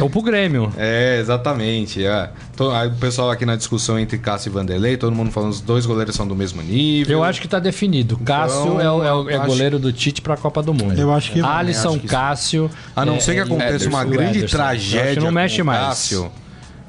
[0.00, 0.72] Ou pro Grêmio.
[0.76, 2.04] é, exatamente.
[2.04, 2.30] É.
[2.58, 6.14] O pessoal aqui na discussão entre Cássio e Vanderlei, todo mundo falando os dois goleiros
[6.16, 7.18] são do mesmo nível.
[7.18, 8.16] Eu acho que tá definido.
[8.18, 10.98] Cássio é, o- é o- é acho- goleiro do Tite pra Copa do Mundo.
[11.00, 12.08] Eu acho que- Alisson, acho que.
[12.08, 12.70] Cássio.
[12.94, 14.56] A não é, ser que e aconteça Ederson, uma o grande Ederson.
[14.56, 15.14] Eu acho tragédia.
[15.14, 15.80] que não mexe com o mais.
[15.86, 16.32] Cássio,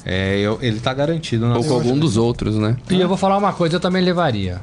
[0.06, 2.78] é, eu- ele tá garantido na Ou com algum dos outros, né?
[2.90, 4.62] E eu vou falar uma coisa, eu também levaria.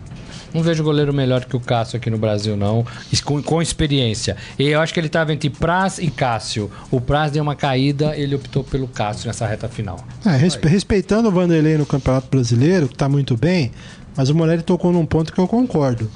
[0.55, 2.85] Não vejo goleiro melhor que o Cássio aqui no Brasil, não.
[3.25, 4.37] Com, com experiência.
[4.59, 6.71] E eu acho que ele estava entre Praz e Cássio.
[6.91, 9.99] O Praz deu uma caída, ele optou pelo Cássio nessa reta final.
[10.27, 13.73] É, respe- respeitando o Vanderlei no Campeonato Brasileiro, que tá muito bem,
[14.15, 16.11] mas o Morelli tocou num ponto que eu concordo.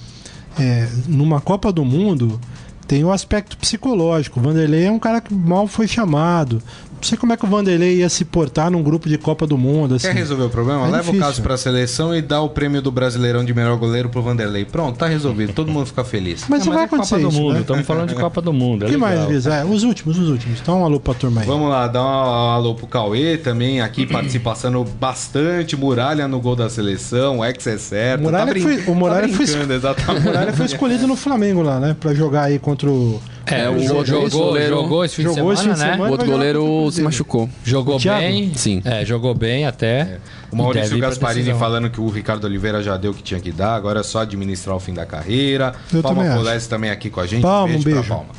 [0.58, 2.38] É, numa Copa do Mundo,
[2.86, 4.38] tem o aspecto psicológico.
[4.38, 6.62] O Vanderlei é um cara que mal foi chamado.
[7.07, 9.57] Não sei como é que o Vanderlei ia se portar num grupo de Copa do
[9.57, 9.94] Mundo.
[9.94, 10.09] Assim.
[10.09, 10.80] Quer resolver o problema?
[10.80, 11.20] É Leva difícil.
[11.20, 14.64] o caso pra seleção e dá o prêmio do Brasileirão de melhor goleiro pro Vanderlei.
[14.64, 15.52] Pronto, tá resolvido.
[15.52, 16.44] Todo mundo fica feliz.
[16.48, 17.61] Mas não vai é Copa acontecer do isso, Mundo, né?
[17.61, 18.82] estamos falando de Copa do Mundo.
[18.82, 19.09] O É que legal.
[19.09, 19.46] mais, Liz?
[19.46, 20.59] É, os últimos, os últimos.
[20.61, 21.46] Então, um alô pra turma aí.
[21.46, 25.76] Vamos lá, dar um alô pro Cauê também, aqui participação bastante.
[25.76, 28.22] Muralha no gol da seleção, o ex é certo.
[28.22, 30.24] Muralha brin- foi- o Muralha foi- brincando, O exatamente.
[30.24, 31.94] Muralha foi escolhido no Flamengo lá, né?
[32.00, 33.20] Pra jogar aí contra o.
[33.49, 35.86] É, o Jogou jogou, esse jogou, goleiro- esse fim de jogou esse semana, fim de
[35.86, 35.92] né?
[35.92, 36.09] semana.
[36.09, 37.49] O outro o goleiro se machucou.
[37.64, 38.53] Jogou O bem.
[38.57, 38.82] Sim.
[38.84, 40.18] É, jogou bem até.
[40.51, 43.53] O E Maurício Gasparini falando que o Ricardo Oliveira já deu o que tinha que
[43.53, 45.74] dar, agora é só administrar o fim da carreira.
[45.92, 46.24] Eu Palma.
[46.34, 47.42] Polese também aqui com a gente.
[47.42, 48.09] Palma, um pra beijo.
[48.09, 48.30] Palma.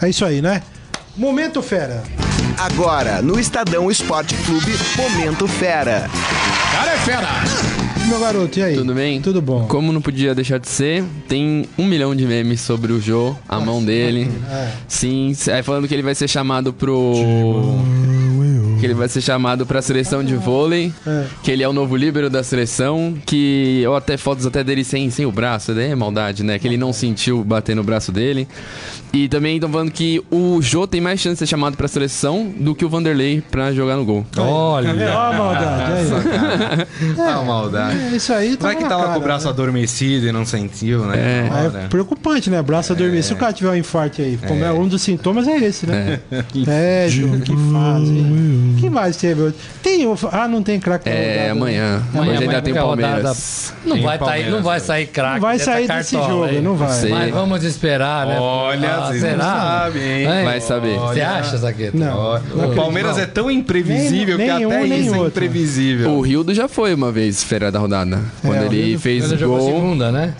[0.00, 0.62] É isso aí, né?
[1.16, 2.02] Momento fera.
[2.56, 6.08] Agora, no Estadão Esporte Clube, Momento Fera.
[8.10, 8.74] Meu garoto, e aí?
[8.74, 9.20] Tudo bem?
[9.20, 9.66] Tudo bom.
[9.68, 13.60] Como não podia deixar de ser, tem um milhão de memes sobre o Jô, a
[13.60, 14.28] mão dele.
[14.50, 14.72] É.
[14.88, 17.14] Sim, é, falando que ele vai ser chamado pro.
[18.80, 20.92] Que ele vai ser chamado pra seleção de vôlei.
[21.06, 21.24] É.
[21.42, 23.14] Que ele é o novo líbero da seleção.
[23.26, 23.84] Que.
[23.86, 25.74] Ou até fotos até dele sem, sem o braço.
[25.74, 26.58] Daí é maldade, né?
[26.58, 28.48] Que ele não sentiu bater no braço dele.
[29.12, 32.52] E também estão falando que o Jô tem mais chance de ser chamado pra seleção
[32.56, 34.24] do que o Vanderlei pra jogar no gol.
[34.36, 34.90] Olha.
[35.12, 37.16] Ó a maldade, aí.
[37.18, 37.98] Ah, maldade.
[37.98, 39.50] É, isso aí Vai que na tava cara, com o braço né?
[39.50, 41.48] adormecido e não sentiu, né?
[41.48, 41.86] É hora.
[41.88, 42.62] preocupante, né?
[42.62, 43.22] Braço adormecido.
[43.22, 44.72] Se o cara tiver um infarto aí, como é.
[44.72, 46.20] um dos sintomas é esse, né?
[46.66, 48.12] É, Ju, que fase.
[48.70, 48.76] Hein?
[48.80, 49.42] Que mais teve?
[49.42, 49.60] outro?
[49.82, 50.16] Tem o.
[50.32, 51.12] Ah, não tem craque É,
[51.48, 51.96] rodada, amanhã.
[51.98, 52.02] né?
[52.12, 53.74] Amanhã, Hoje ainda amanhã tem é a rodada- Palmeiras.
[53.84, 54.84] Não Tem vai, tá Palmeiras, não vai né?
[54.84, 55.34] sair craque.
[55.34, 56.60] Não vai dessa sair desse jogo, aí.
[56.60, 56.88] não vai.
[56.92, 57.08] Sim.
[57.10, 58.38] Mas vamos esperar, né?
[58.40, 59.44] Olha, Ah, vocês não será?
[59.44, 60.44] sabem, hein?
[60.44, 60.98] Vai saber.
[60.98, 61.96] Você acha, Zagueto?
[61.96, 62.40] Não.
[62.54, 63.22] Não o Palmeiras não.
[63.22, 66.10] é tão imprevisível Nem- que nem até um, isso é imprevisível.
[66.12, 68.20] O Rildo já foi uma vez fera da rodada.
[68.42, 69.66] Quando o ele Rildo- fez Ele jogou gol.
[69.74, 70.34] segunda, né?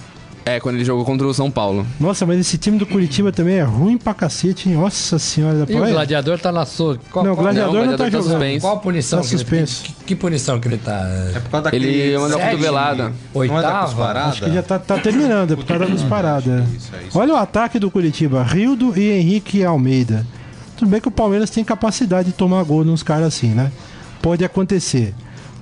[0.45, 1.87] É, quando ele jogou contra o São Paulo.
[2.01, 4.75] Nossa, mas esse time do Curitiba também é ruim pra cacete, hein?
[4.77, 5.67] Nossa senhora.
[5.69, 6.99] E o gladiador tá na sua.
[7.11, 8.31] Qual, Não, o qual- gladiador Não, o tá tá jogando.
[8.31, 8.61] suspenso.
[8.67, 9.21] Qual a punição?
[9.21, 9.83] Tá que ele- suspenso.
[9.85, 11.07] Que, que punição que ele tá?
[11.35, 13.03] É por causa daquele Ele mandou uma Sete, cotovelada.
[13.35, 13.85] Não é da Oitava?
[13.87, 14.29] cusparada?
[14.31, 16.69] Acho que já tá, tá terminando, é por causa das paradas.
[16.75, 17.19] Isso, é isso.
[17.19, 20.27] Olha o ataque do Curitiba, Rildo e Henrique Almeida.
[20.77, 23.71] Tudo bem que o Palmeiras tem capacidade de tomar gol nos caras assim, né?
[24.23, 25.15] Pode acontecer.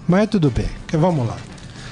[0.06, 0.66] Mas tudo bem.
[0.92, 1.36] Vamos lá.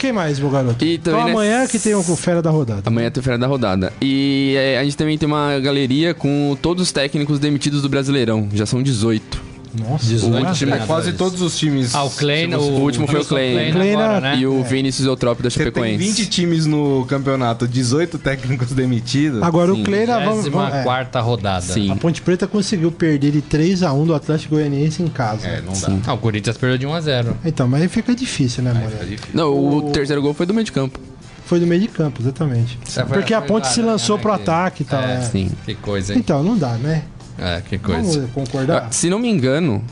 [0.06, 0.84] Quem mais, meu garoto?
[0.84, 2.82] E então amanhã nessa- que tem o fera da rodada.
[2.84, 3.92] Amanhã tem fera da rodada.
[4.00, 8.48] E é, a gente também tem uma galeria com todos os técnicos demitidos do Brasileirão.
[8.54, 9.55] Já são 18.
[9.74, 10.52] Nossa, 18 olha.
[10.54, 11.94] time- É quase todos os times.
[11.94, 13.72] Ah, o Klein, Se o, o último foi o Klein.
[13.72, 14.38] Klein agora, na- né?
[14.38, 15.96] E o Vinícius Eutrópio da Você tem Chapecoense.
[15.98, 19.42] 20 times no campeonato, 18 técnicos demitidos.
[19.42, 19.82] Agora Sim.
[19.82, 20.82] o Kleina, vamos, vamos é.
[20.82, 21.60] quarta rodada.
[21.62, 21.90] Sim.
[21.90, 25.46] A Ponte Preta conseguiu perder de 3x1 do Atlético Goianiense em casa.
[25.46, 26.10] É, não dá.
[26.10, 29.18] Ah, o Corinthians perdeu de 1 a 0 Então, mas aí fica difícil, né, difícil.
[29.34, 30.98] Não, o terceiro gol foi do meio de campo.
[31.44, 32.76] Foi do meio de campo, exatamente.
[33.08, 35.00] Porque a Ponte se várias, lançou né, pro que- ataque e tal.
[35.00, 35.14] É.
[35.16, 35.20] é.
[35.20, 35.50] Sim.
[35.64, 36.18] Que coisa, hein?
[36.18, 37.02] Então, não dá, né?
[37.38, 38.20] É, que coisa.
[38.20, 38.86] Vamos concordar?
[38.88, 39.82] Ah, Se não me engano,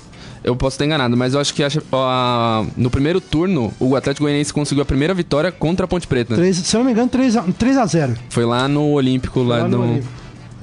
[0.43, 4.25] eu posso estar enganado, mas eu acho que a a- no primeiro turno o Atlético
[4.25, 6.35] Goianiense conseguiu a primeira vitória contra a Ponte Preta.
[6.35, 8.17] Três- se eu não me engano, 3x0.
[8.31, 10.01] Foi lá no Olímpico, lá, no.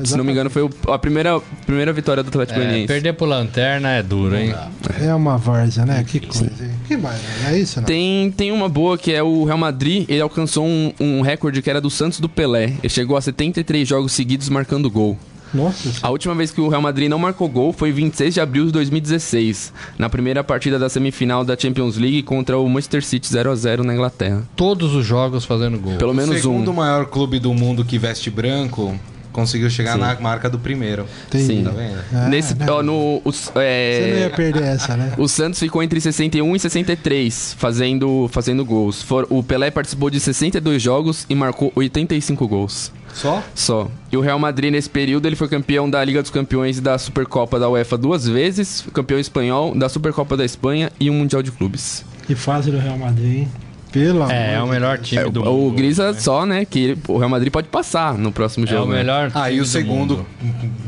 [0.03, 2.87] Se não me engano, foi a primeira, primeira vitória do Atlético É, Goianiense.
[2.87, 4.51] perder pro Lanterna é duro, hein?
[4.99, 6.03] É uma várzea, né?
[6.07, 6.71] Que coisa, hein?
[6.87, 7.51] Que mais, né?
[7.51, 7.85] É isso, né?
[7.85, 11.69] Tem, tem uma boa que é o Real Madrid, ele alcançou um, um recorde que
[11.69, 12.73] era do Santos do Pelé.
[12.81, 15.19] Ele chegou a 73 jogos seguidos marcando gol.
[15.53, 18.65] Nossa, A última vez que o Real Madrid não marcou gol foi 26 de abril
[18.65, 23.51] de 2016, na primeira partida da semifinal da Champions League contra o Manchester City 0
[23.51, 24.43] a 0 na Inglaterra.
[24.55, 25.97] Todos os jogos fazendo gol.
[25.97, 26.75] Pelo O menos segundo um.
[26.75, 28.97] maior clube do mundo que veste branco
[29.31, 29.99] conseguiu chegar Sim.
[29.99, 31.05] na marca do primeiro.
[31.29, 31.45] tem.
[31.45, 31.63] Sim.
[31.63, 31.97] Tá vendo?
[32.13, 32.65] Ah, Nesse, né?
[32.69, 35.13] ó, no, os- é, Você não ia perder essa, né?
[35.17, 39.01] O Santos ficou entre 61 e 63, fazendo, fazendo gols.
[39.01, 42.91] For- o Pelé participou de 62 jogos e marcou 85 gols.
[43.13, 43.43] Só?
[43.53, 43.87] Só.
[44.11, 46.97] E o Real Madrid, nesse período, ele foi campeão da Liga dos Campeões e da
[46.97, 51.51] Supercopa da UEFA duas vezes, campeão espanhol, da Supercopa da Espanha e um Mundial de
[51.51, 52.05] Clubes.
[52.25, 53.47] Que fase do Real Madrid, hein?
[53.91, 55.67] Pelo É, é o melhor time É, do o, mundo.
[55.67, 58.85] o Grisa só, né, que ele- o Real Madrid pode passar no próximo É jogo.
[58.85, 58.99] o né?
[58.99, 60.25] melhor time Aí o do segundo mundo.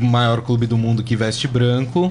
[0.00, 2.10] maior clube do mundo que veste branco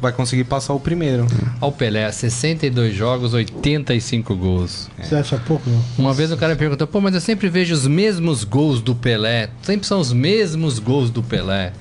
[0.00, 1.26] vai conseguir passar o primeiro.
[1.60, 4.90] Ó, o Pelé, 62 jogos, 85 gols.
[5.02, 5.82] Você acha pouco, não?
[5.98, 8.94] Uma vez o cara me perguntou, pô, mas eu sempre vejo os mesmos gols do
[8.94, 9.48] Pelé.
[9.62, 11.72] Sempre são os mesmos gols do Pelé.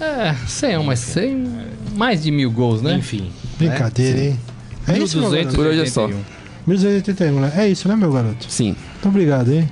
[0.00, 1.48] É, sei, mas sem
[1.96, 2.94] mais de mil gols, né?
[2.94, 3.30] Enfim.
[3.58, 4.40] Brincadeira, hein?
[4.86, 5.54] É isso, meu garoto?
[5.54, 6.08] Por hoje é só.
[6.66, 7.52] 1281, né?
[7.56, 8.46] É isso, né, meu garoto?
[8.48, 9.68] Sim, Muito obrigado, hein?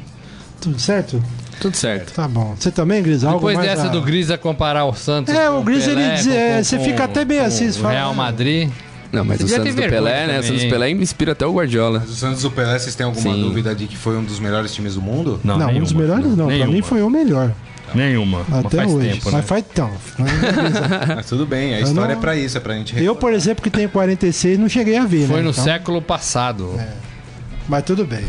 [0.61, 1.23] Tudo certo?
[1.61, 2.13] Tudo certo.
[2.13, 2.55] Tá bom.
[2.59, 3.25] Você também, Gris?
[3.25, 5.97] Algo Depois mais dessa a- do Grisa comparar o Santos É, com o Gris, ele
[5.97, 8.71] Pelé, diz- com- é, com- você fica até bem assim, fala, Real ah, Madrid.
[9.13, 10.41] Não, mas o Santos do Pelé, né?
[10.41, 10.69] O Santos do.
[10.69, 12.01] Pelé inspira até o Guardiola.
[12.01, 13.41] Mas o Santos do Pelé, vocês têm alguma Sim.
[13.41, 15.41] dúvida de que foi um dos melhores times do mundo?
[15.45, 16.47] Não, um dos melhores não.
[16.47, 16.73] Pra Nenhuma.
[16.73, 17.53] mim foi o melhor.
[17.95, 18.45] Nenhuma.
[18.49, 19.09] Mas Até faz hoje.
[19.11, 19.37] tempo, né?
[19.39, 19.91] Mas faz então.
[21.17, 23.33] Mas tudo bem, a Eu história não- é pra isso, é pra gente Eu, por
[23.33, 25.43] exemplo, que tenho 46, não cheguei a ver, Foi né?
[25.43, 26.79] no Então, século passado.
[27.69, 28.25] Mas tudo bem.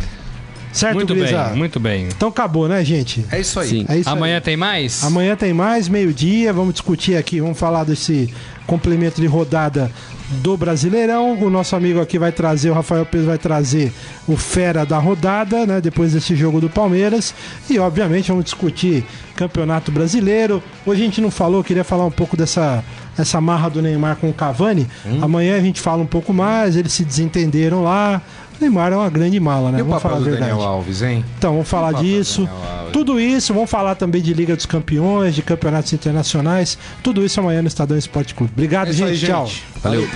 [0.77, 1.43] Certo, Muito Grisa?
[1.45, 2.07] bem, muito bem.
[2.07, 3.25] Então acabou, né, gente?
[3.31, 3.67] É isso aí.
[3.67, 3.85] Sim.
[3.89, 4.15] É isso aí.
[4.15, 5.03] Amanhã tem mais?
[5.03, 6.53] Amanhã tem mais, meio-dia.
[6.53, 8.31] Vamos discutir aqui, vamos falar desse
[8.67, 9.91] complemento de rodada
[10.29, 11.33] do Brasileirão.
[11.41, 13.91] O nosso amigo aqui vai trazer, o Rafael Pedro vai trazer
[14.27, 15.81] o fera da rodada, né?
[15.81, 17.33] Depois desse jogo do Palmeiras.
[17.69, 19.03] E, obviamente, vamos discutir
[19.35, 20.61] Campeonato Brasileiro.
[20.85, 22.83] Hoje a gente não falou, queria falar um pouco dessa
[23.17, 24.87] essa marra do Neymar com o Cavani.
[25.05, 25.19] Hum?
[25.23, 28.21] Amanhã a gente fala um pouco mais, eles se desentenderam lá.
[28.59, 29.79] Neymar é uma grande mala, né?
[29.79, 30.49] E o vamos falar do verdade.
[30.51, 31.23] Daniel Alves, hein?
[31.37, 32.47] Então, vamos falar disso.
[32.91, 36.77] Tudo isso, vamos falar também de Liga dos Campeões, de campeonatos internacionais.
[37.03, 38.51] Tudo isso amanhã no Estadão Esporte Clube.
[38.53, 39.09] Obrigado, É gente.
[39.11, 39.45] aí, Tchau.
[39.45, 39.63] gente.
[39.83, 40.07] Valeu.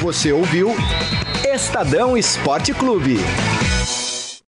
[0.00, 0.74] Você ouviu
[1.54, 3.18] Estadão Esporte Clube.